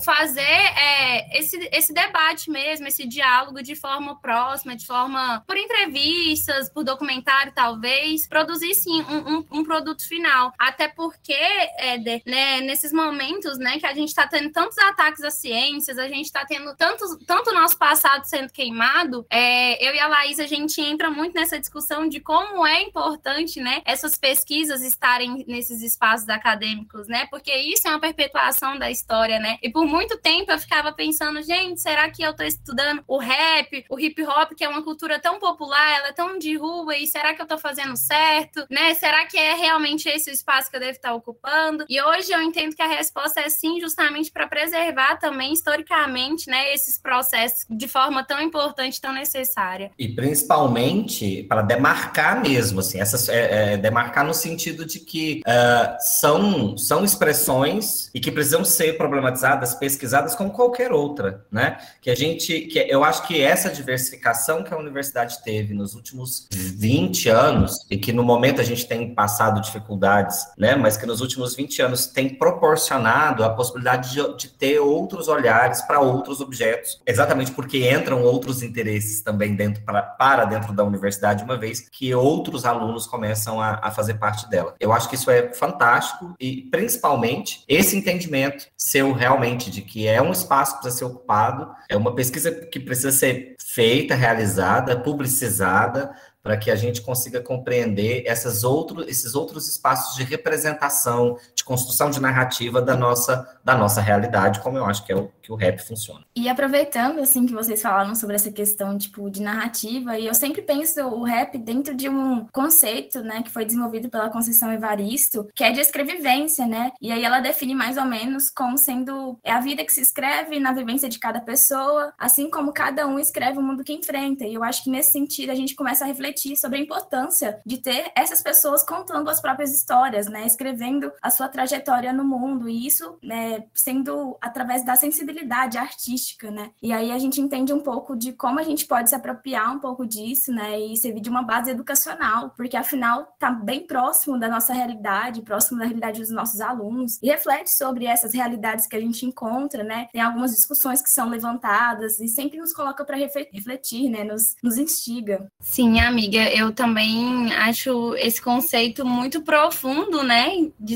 fazer 0.00 0.40
é, 0.42 1.38
esse, 1.38 1.68
esse 1.72 1.92
debate 1.92 2.50
mesmo, 2.50 2.86
esse 2.86 3.06
diálogo 3.06 3.62
de 3.62 3.74
forma 3.74 4.18
próxima, 4.20 4.76
de 4.76 4.86
forma 4.86 5.42
por 5.46 5.56
entrevistas, 5.56 6.68
por 6.68 6.84
documentário, 6.84 7.52
talvez, 7.54 8.26
produzir 8.26 8.74
sim 8.74 9.02
um, 9.02 9.36
um, 9.36 9.46
um 9.50 9.64
produto 9.64 10.06
final. 10.06 10.52
Até 10.58 10.88
porque, 10.88 11.36
Éder, 11.78 12.22
né, 12.26 12.60
nesses 12.60 12.92
momentos 12.92 13.58
né, 13.58 13.78
que 13.78 13.86
a 13.86 13.94
gente 13.94 14.08
está 14.08 14.26
tendo 14.26 14.50
tantos 14.50 14.78
ataques 14.78 15.22
às 15.22 15.34
ciências, 15.34 15.98
a 15.98 16.08
gente 16.08 16.26
está 16.26 16.44
tendo 16.44 16.74
tantos, 16.76 17.16
tanto 17.26 17.52
nosso 17.52 17.78
passado 17.78 18.24
sendo 18.24 18.50
queimado, 18.52 19.26
é, 19.30 19.86
eu 19.86 19.94
e 19.94 19.98
a 19.98 20.08
Laís, 20.08 20.38
a 20.38 20.46
gente 20.46 20.80
entra 20.80 21.10
muito 21.10 21.34
nessa 21.34 21.58
discussão 21.58 22.08
de 22.08 22.20
como 22.20 22.66
é 22.66 22.82
importante 22.82 23.60
né, 23.60 23.82
essas 23.84 24.16
pesquisas 24.16 24.82
estarem 24.82 25.44
nesses 25.46 25.82
espaços 25.82 26.28
acadêmicos, 26.28 27.06
né? 27.08 27.26
Porque 27.30 27.54
isso 27.54 27.86
é 27.86 27.90
uma 27.90 28.00
perpetuação 28.00 28.78
da 28.78 28.90
história, 28.90 29.23
né? 29.38 29.58
E 29.62 29.70
por 29.70 29.86
muito 29.86 30.18
tempo 30.18 30.50
eu 30.50 30.58
ficava 30.58 30.92
pensando 30.92 31.42
gente, 31.42 31.80
será 31.80 32.10
que 32.10 32.22
eu 32.22 32.30
estou 32.30 32.46
estudando 32.46 33.02
o 33.06 33.18
rap, 33.18 33.84
o 33.88 33.98
hip 33.98 34.22
hop, 34.22 34.52
que 34.56 34.64
é 34.64 34.68
uma 34.68 34.82
cultura 34.82 35.18
tão 35.18 35.38
popular, 35.38 35.98
ela 35.98 36.08
é 36.08 36.12
tão 36.12 36.38
de 36.38 36.56
rua, 36.56 36.96
e 36.96 37.06
será 37.06 37.34
que 37.34 37.40
eu 37.40 37.44
estou 37.44 37.58
fazendo 37.58 37.96
certo? 37.96 38.66
Né? 38.70 38.94
Será 38.94 39.26
que 39.26 39.38
é 39.38 39.54
realmente 39.54 40.08
esse 40.08 40.30
o 40.30 40.32
espaço 40.32 40.70
que 40.70 40.76
eu 40.76 40.80
devo 40.80 40.92
estar 40.92 41.14
ocupando? 41.14 41.84
E 41.88 42.00
hoje 42.00 42.32
eu 42.32 42.40
entendo 42.40 42.74
que 42.74 42.82
a 42.82 42.86
resposta 42.86 43.40
é 43.40 43.48
sim, 43.48 43.80
justamente 43.80 44.30
para 44.30 44.46
preservar 44.46 45.16
também 45.16 45.52
historicamente, 45.52 46.48
né, 46.48 46.72
esses 46.72 46.98
processos 46.98 47.64
de 47.68 47.88
forma 47.88 48.24
tão 48.24 48.40
importante, 48.40 49.00
tão 49.00 49.12
necessária. 49.12 49.90
E 49.98 50.08
principalmente 50.08 51.42
para 51.44 51.62
demarcar 51.62 52.42
mesmo, 52.42 52.80
assim, 52.80 53.00
essas, 53.00 53.28
é, 53.28 53.74
é, 53.74 53.76
demarcar 53.76 54.24
no 54.24 54.34
sentido 54.34 54.84
de 54.84 55.00
que 55.00 55.42
uh, 55.46 55.96
são, 56.00 56.76
são 56.76 57.04
expressões 57.04 58.10
e 58.14 58.20
que 58.20 58.30
precisam 58.30 58.64
ser 58.64 58.96
problematizadas, 59.08 59.74
pesquisadas 59.74 60.34
como 60.34 60.50
qualquer 60.50 60.92
outra 60.92 61.44
né? 61.50 61.78
Que 62.00 62.10
a 62.10 62.14
gente, 62.14 62.62
que 62.62 62.78
eu 62.78 63.04
acho 63.04 63.26
que 63.26 63.40
essa 63.40 63.70
diversificação 63.70 64.62
que 64.62 64.72
a 64.72 64.76
universidade 64.76 65.42
teve 65.42 65.74
nos 65.74 65.94
últimos 65.94 66.48
20 66.50 67.28
anos 67.28 67.86
e 67.90 67.96
que 67.96 68.12
no 68.12 68.22
momento 68.22 68.60
a 68.60 68.64
gente 68.64 68.86
tem 68.86 69.14
passado 69.14 69.60
dificuldades, 69.60 70.46
né? 70.58 70.74
Mas 70.74 70.96
que 70.96 71.06
nos 71.06 71.20
últimos 71.20 71.54
20 71.54 71.82
anos 71.82 72.06
tem 72.06 72.28
proporcionado 72.28 73.44
a 73.44 73.50
possibilidade 73.50 74.12
de, 74.12 74.36
de 74.36 74.48
ter 74.48 74.78
outros 74.80 75.28
olhares 75.28 75.82
para 75.82 76.00
outros 76.00 76.40
objetos, 76.40 77.00
exatamente 77.06 77.52
porque 77.52 77.90
entram 77.90 78.22
outros 78.22 78.62
interesses 78.62 79.22
também 79.22 79.54
dentro 79.54 79.82
para, 79.84 80.02
para 80.02 80.44
dentro 80.44 80.72
da 80.72 80.84
universidade, 80.84 81.44
uma 81.44 81.56
vez 81.56 81.80
que 81.80 82.14
outros 82.14 82.64
alunos 82.64 83.06
começam 83.06 83.60
a, 83.60 83.80
a 83.82 83.90
fazer 83.90 84.14
parte 84.14 84.48
dela. 84.48 84.74
Eu 84.80 84.92
acho 84.92 85.08
que 85.08 85.14
isso 85.14 85.30
é 85.30 85.52
fantástico 85.52 86.34
e 86.40 86.62
principalmente 86.70 87.62
esse 87.68 87.96
entendimento 87.96 88.66
seu 88.84 89.12
realmente 89.12 89.70
de 89.70 89.80
que 89.80 90.06
é 90.06 90.20
um 90.20 90.30
espaço 90.30 90.78
para 90.78 90.90
ser 90.90 91.04
ser 91.04 91.06
ocupado. 91.06 91.74
É 91.88 91.96
uma 91.96 92.14
pesquisa 92.14 92.52
que 92.52 92.78
precisa 92.78 93.10
ser 93.10 93.56
feita, 93.58 94.14
realizada, 94.14 95.00
publicizada, 95.00 96.14
para 96.42 96.58
que 96.58 96.70
a 96.70 96.76
gente 96.76 97.00
consiga 97.00 97.40
compreender 97.40 98.24
essas 98.26 98.62
outros, 98.62 99.08
esses 99.08 99.34
outros 99.34 99.66
espaços 99.66 100.14
de 100.16 100.22
representação, 100.22 101.38
de 101.64 101.66
construção 101.66 102.10
de 102.10 102.20
narrativa 102.20 102.80
da 102.82 102.94
nossa, 102.94 103.58
da 103.64 103.74
nossa 103.74 104.00
realidade, 104.00 104.60
como 104.60 104.76
eu 104.76 104.84
acho 104.84 105.04
que 105.04 105.12
é 105.12 105.16
o 105.16 105.30
que 105.40 105.50
o 105.52 105.56
rap 105.56 105.78
funciona. 105.78 106.24
E 106.36 106.48
aproveitando, 106.48 107.20
assim, 107.20 107.46
que 107.46 107.52
vocês 107.52 107.80
falaram 107.80 108.14
sobre 108.14 108.36
essa 108.36 108.50
questão, 108.50 108.96
tipo, 108.96 109.30
de 109.30 109.42
narrativa, 109.42 110.18
e 110.18 110.26
eu 110.26 110.34
sempre 110.34 110.62
penso 110.62 111.00
o 111.02 111.22
rap 111.22 111.56
dentro 111.58 111.94
de 111.94 112.08
um 112.08 112.46
conceito, 112.46 113.20
né, 113.22 113.42
que 113.42 113.50
foi 113.50 113.64
desenvolvido 113.64 114.08
pela 114.08 114.30
Conceição 114.30 114.72
Evaristo, 114.72 115.48
que 115.54 115.64
é 115.64 115.70
de 115.70 115.80
escrevivência, 115.80 116.66
né? 116.66 116.92
E 117.00 117.12
aí 117.12 117.24
ela 117.24 117.40
define 117.40 117.74
mais 117.74 117.96
ou 117.96 118.04
menos 118.04 118.50
como 118.50 118.78
sendo 118.78 119.38
é 119.42 119.52
a 119.52 119.60
vida 119.60 119.84
que 119.84 119.92
se 119.92 120.00
escreve 120.00 120.58
na 120.58 120.72
vivência 120.72 121.08
de 121.08 121.18
cada 121.18 121.40
pessoa, 121.40 122.12
assim 122.18 122.50
como 122.50 122.72
cada 122.72 123.06
um 123.06 123.18
escreve 123.18 123.58
o 123.58 123.62
mundo 123.62 123.84
que 123.84 123.92
enfrenta. 123.92 124.44
E 124.44 124.54
eu 124.54 124.64
acho 124.64 124.82
que 124.82 124.90
nesse 124.90 125.12
sentido 125.12 125.50
a 125.50 125.54
gente 125.54 125.74
começa 125.74 126.04
a 126.04 126.06
refletir 126.06 126.56
sobre 126.56 126.78
a 126.78 126.82
importância 126.82 127.60
de 127.64 127.78
ter 127.78 128.10
essas 128.16 128.42
pessoas 128.42 128.82
contando 128.82 129.28
as 129.28 129.40
próprias 129.40 129.74
histórias, 129.74 130.26
né, 130.26 130.46
escrevendo 130.46 131.12
a 131.22 131.30
sua 131.30 131.48
trajetória 131.54 132.12
no 132.12 132.24
mundo, 132.24 132.68
e 132.68 132.84
isso, 132.84 133.16
né, 133.22 133.64
sendo 133.72 134.36
através 134.40 134.84
da 134.84 134.96
sensibilidade 134.96 135.78
artística, 135.78 136.50
né? 136.50 136.72
E 136.82 136.92
aí 136.92 137.12
a 137.12 137.18
gente 137.18 137.40
entende 137.40 137.72
um 137.72 137.78
pouco 137.78 138.16
de 138.16 138.32
como 138.32 138.58
a 138.58 138.64
gente 138.64 138.86
pode 138.86 139.08
se 139.08 139.14
apropriar 139.14 139.72
um 139.72 139.78
pouco 139.78 140.04
disso, 140.04 140.52
né, 140.52 140.80
e 140.80 140.96
servir 140.96 141.20
de 141.20 141.30
uma 141.30 141.42
base 141.42 141.70
educacional, 141.70 142.50
porque 142.56 142.76
afinal 142.76 143.36
tá 143.38 143.52
bem 143.52 143.86
próximo 143.86 144.36
da 144.36 144.48
nossa 144.48 144.74
realidade, 144.74 145.42
próximo 145.42 145.78
da 145.78 145.84
realidade 145.84 146.20
dos 146.20 146.30
nossos 146.30 146.60
alunos, 146.60 147.22
e 147.22 147.28
reflete 147.28 147.70
sobre 147.70 148.04
essas 148.04 148.34
realidades 148.34 148.88
que 148.88 148.96
a 148.96 149.00
gente 149.00 149.24
encontra, 149.24 149.84
né? 149.84 150.08
Tem 150.12 150.20
algumas 150.20 150.50
discussões 150.50 151.00
que 151.00 151.10
são 151.10 151.28
levantadas 151.28 152.18
e 152.18 152.26
sempre 152.26 152.58
nos 152.58 152.72
coloca 152.72 153.04
para 153.04 153.16
refletir, 153.16 154.10
né? 154.10 154.24
Nos, 154.24 154.56
nos 154.60 154.76
instiga. 154.76 155.46
Sim, 155.60 156.00
amiga, 156.00 156.42
eu 156.52 156.72
também 156.72 157.52
acho 157.54 158.16
esse 158.16 158.42
conceito 158.42 159.06
muito 159.06 159.40
profundo, 159.42 160.24
né? 160.24 160.48
De 160.80 160.94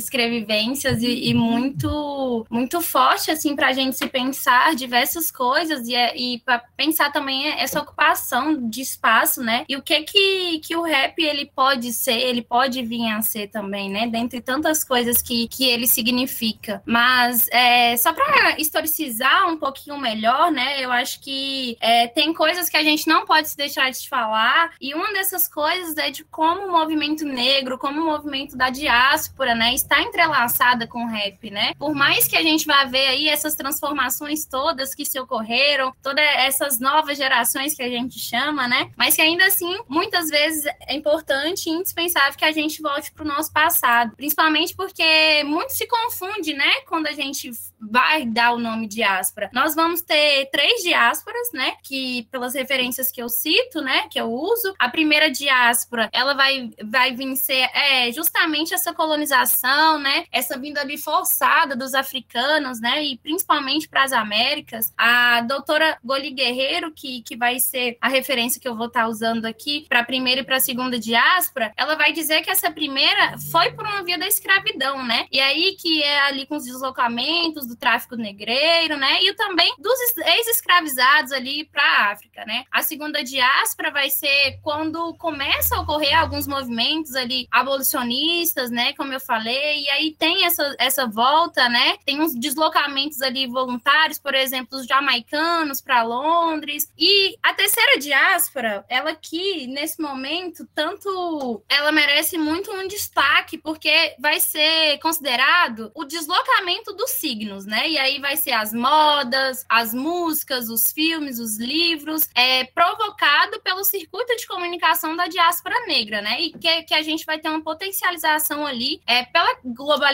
escrevivências 0.49 1.03
e, 1.03 1.29
e 1.29 1.35
muito, 1.35 2.47
muito 2.51 2.81
forte, 2.81 3.31
assim, 3.31 3.55
para 3.55 3.69
a 3.69 3.73
gente 3.73 3.97
se 3.97 4.07
pensar 4.07 4.75
diversas 4.75 5.31
coisas 5.31 5.87
e, 5.87 5.95
é, 5.95 6.17
e 6.17 6.39
para 6.41 6.59
pensar 6.77 7.13
também 7.13 7.49
essa 7.49 7.81
ocupação 7.81 8.69
de 8.69 8.81
espaço, 8.81 9.43
né? 9.43 9.65
E 9.69 9.77
o 9.77 9.83
que 9.83 10.01
que, 10.03 10.59
que 10.61 10.77
o 10.77 10.83
rap 10.83 11.19
ele 11.23 11.51
pode 11.55 11.93
ser, 11.93 12.17
ele 12.17 12.43
pode 12.43 12.83
vir 12.83 13.11
a 13.11 13.21
ser 13.21 13.49
também, 13.49 13.91
né? 13.91 14.07
Dentre 14.07 14.41
tantas 14.41 14.83
coisas 14.83 15.21
que, 15.21 15.47
que 15.49 15.69
ele 15.69 15.87
significa. 15.87 16.83
Mas 16.87 17.47
é, 17.51 17.97
só 17.97 18.13
para 18.13 18.59
historicizar 18.59 19.49
um 19.49 19.59
pouquinho 19.59 19.99
melhor, 19.99 20.51
né? 20.51 20.83
Eu 20.83 20.91
acho 20.91 21.21
que 21.21 21.77
é, 21.81 22.07
tem 22.07 22.33
coisas 22.33 22.69
que 22.69 22.77
a 22.77 22.83
gente 22.83 23.07
não 23.07 23.27
pode 23.27 23.49
se 23.49 23.57
deixar 23.57 23.91
de 23.91 24.09
falar, 24.09 24.73
e 24.81 24.95
uma 24.95 25.13
dessas 25.13 25.49
coisas 25.49 25.97
é 25.97 26.11
de 26.11 26.25
como 26.25 26.67
o 26.67 26.73
movimento 26.73 27.25
negro, 27.25 27.79
como 27.79 28.01
o 28.01 28.05
movimento 28.05 28.57
da 28.57 28.71
diáspora, 28.71 29.55
né, 29.55 29.75
está 29.75 30.01
entrelaçada 30.39 30.87
com 30.87 31.05
o 31.05 31.09
rap, 31.09 31.51
né? 31.51 31.73
Por 31.79 31.95
mais 31.95 32.29
que 32.29 32.37
a 32.37 32.43
gente 32.43 32.67
vá 32.67 32.85
ver 32.85 33.09
aí 33.09 33.29
essas 33.29 33.55
transformações 33.55 34.47
todas 34.47 34.95
que 34.95 35.05
se 35.05 35.19
ocorreram, 35.19 35.93
todas 36.03 36.25
essas 36.25 36.79
novas 36.79 37.19
gerações 37.19 37.75
que 37.75 37.83
a 37.83 37.89
gente 37.89 38.19
chama, 38.19 38.69
né? 38.69 38.91
Mas 38.97 39.17
que 39.17 39.23
ainda 39.23 39.47
assim, 39.47 39.79
muitas 39.89 40.29
vezes 40.29 40.65
é 40.87 40.95
importante 40.95 41.69
e 41.69 41.73
indispensável 41.73 42.39
que 42.39 42.45
a 42.45 42.53
gente 42.53 42.81
volte 42.81 43.13
para 43.13 43.25
o 43.25 43.29
nosso 43.29 43.53
passado, 43.53 44.15
principalmente 44.17 44.75
porque 44.77 45.43
muito 45.45 45.71
se 45.71 45.87
confunde, 45.87 46.55
né, 46.55 46.81
quando 46.87 47.07
a 47.07 47.13
gente 47.13 47.51
vai 47.81 48.25
dar 48.25 48.53
o 48.53 48.59
nome 48.59 48.87
diáspora. 48.87 49.51
Nós 49.53 49.75
vamos 49.75 50.03
ter 50.03 50.49
três 50.51 50.83
diásporas, 50.83 51.51
né, 51.53 51.75
que 51.83 52.29
pelas 52.31 52.55
referências 52.55 53.11
que 53.11 53.23
eu 53.23 53.29
cito, 53.29 53.81
né, 53.81 54.07
que 54.11 54.21
eu 54.21 54.31
uso, 54.31 54.75
a 54.79 54.89
primeira 54.89 55.31
diáspora, 55.31 56.09
ela 56.13 56.35
vai 56.35 56.71
vai 56.85 57.15
vencer 57.15 57.69
é 57.75 58.13
justamente 58.13 58.75
essa 58.75 58.93
colonização, 58.93 59.99
né, 59.99 60.25
essa 60.33 60.59
vinda 60.59 60.81
ali 60.81 60.99
forçada 60.99 61.77
dos 61.77 61.95
africanos, 61.95 62.81
né, 62.81 63.03
e 63.05 63.19
principalmente 63.19 63.89
para 63.89 64.05
as 64.05 64.13
Américas. 64.13 64.93
A 64.97 65.41
doutora 65.43 65.99
Goli 66.05 66.31
Guerreiro, 66.31 66.93
que, 66.93 67.23
que 67.23 67.37
vai 67.37 67.59
ser 67.59 67.97
a 68.01 68.09
referência 68.09 68.61
que 68.61 68.69
eu 68.69 68.77
vou 68.77 68.87
estar 68.87 69.03
tá 69.03 69.09
usando 69.09 69.47
aqui 69.47 69.87
para 69.89 70.01
a 70.01 70.05
primeira 70.05 70.41
e 70.41 70.45
para 70.45 70.57
a 70.57 70.61
segunda 70.61 70.99
diáspora, 70.99 71.73
ela 71.77 71.95
vai 71.95 72.13
dizer 72.13 72.43
que 72.43 72.51
essa 72.51 72.71
primeira 72.71 73.39
foi 73.51 73.73
por 73.73 73.87
uma 73.87 74.03
via 74.03 74.19
da 74.19 74.27
escravidão, 74.27 75.05
né? 75.05 75.27
E 75.31 75.41
aí 75.41 75.77
que 75.81 76.03
é 76.03 76.21
ali 76.23 76.47
com 76.47 76.57
os 76.57 76.65
deslocamentos 76.65 77.67
do 77.67 77.77
tráfico 77.77 78.17
negreiro, 78.17 78.97
né? 78.97 79.23
E 79.23 79.35
também 79.35 79.75
dos 79.79 79.99
ex-escravizados 80.19 81.33
ali 81.33 81.65
para 81.65 81.83
a 81.83 82.13
África, 82.13 82.45
né? 82.45 82.65
A 82.71 82.83
segunda 82.83 83.23
diáspora 83.23 83.91
vai 83.91 84.11
ser 84.11 84.59
quando 84.63 85.15
começa 85.15 85.77
a 85.77 85.81
ocorrer 85.81 86.19
alguns 86.19 86.47
movimentos 86.47 87.15
ali 87.15 87.47
abolicionistas, 87.51 88.71
né? 88.71 88.93
Como 88.95 89.13
eu 89.13 89.21
falei, 89.21 89.85
e 89.85 89.91
aí 89.91 90.15
tem 90.19 90.45
essa, 90.45 90.75
essa 90.79 91.07
volta, 91.07 91.69
né? 91.69 91.97
Tem 92.05 92.21
uns 92.21 92.35
deslocamentos 92.35 93.23
ali 93.23 93.47
voluntários, 93.47 94.19
por 94.19 94.35
exemplo, 94.35 94.79
os 94.79 94.87
jamaicanos 94.87 95.81
para 95.81 96.03
Londres. 96.03 96.93
E 96.99 97.37
a 97.43 97.55
terceira 97.55 97.99
diáspora, 97.99 98.85
ela 98.89 99.11
aqui, 99.11 99.67
nesse 99.69 100.03
momento, 100.03 100.69
tanto 100.75 101.63
ela 101.69 101.93
merece 101.93 102.37
muito 102.37 102.73
um 102.73 102.89
destaque, 102.89 103.57
porque 103.57 104.17
vai 104.19 104.41
ser 104.41 104.99
considerado 104.99 105.91
o 105.95 106.05
deslocamento 106.05 106.93
dos 106.93 107.11
signos, 107.13 107.65
né? 107.65 107.89
E 107.89 107.99
aí 107.99 108.19
vai 108.19 108.37
ser 108.37 108.53
as 108.53 108.73
modas, 108.73 109.65
as 109.69 109.95
músicas, 109.95 110.69
os 110.69 110.93
filmes, 110.93 111.39
os 111.39 111.59
livros, 111.59 112.29
é, 112.35 112.65
provocado 112.65 113.61
pelo 113.61 113.85
circuito 113.85 114.35
de 114.37 114.47
comunicação 114.47 115.15
da 115.15 115.29
diáspora 115.29 115.87
negra, 115.87 116.21
né? 116.21 116.41
E 116.41 116.53
que, 116.53 116.83
que 116.83 116.95
a 116.95 117.03
gente 117.03 117.25
vai 117.25 117.39
ter 117.39 117.49
uma 117.49 117.63
potencialização 117.63 118.67
ali 118.67 119.01
é, 119.07 119.25
pela 119.25 119.59
globalização 119.65 120.08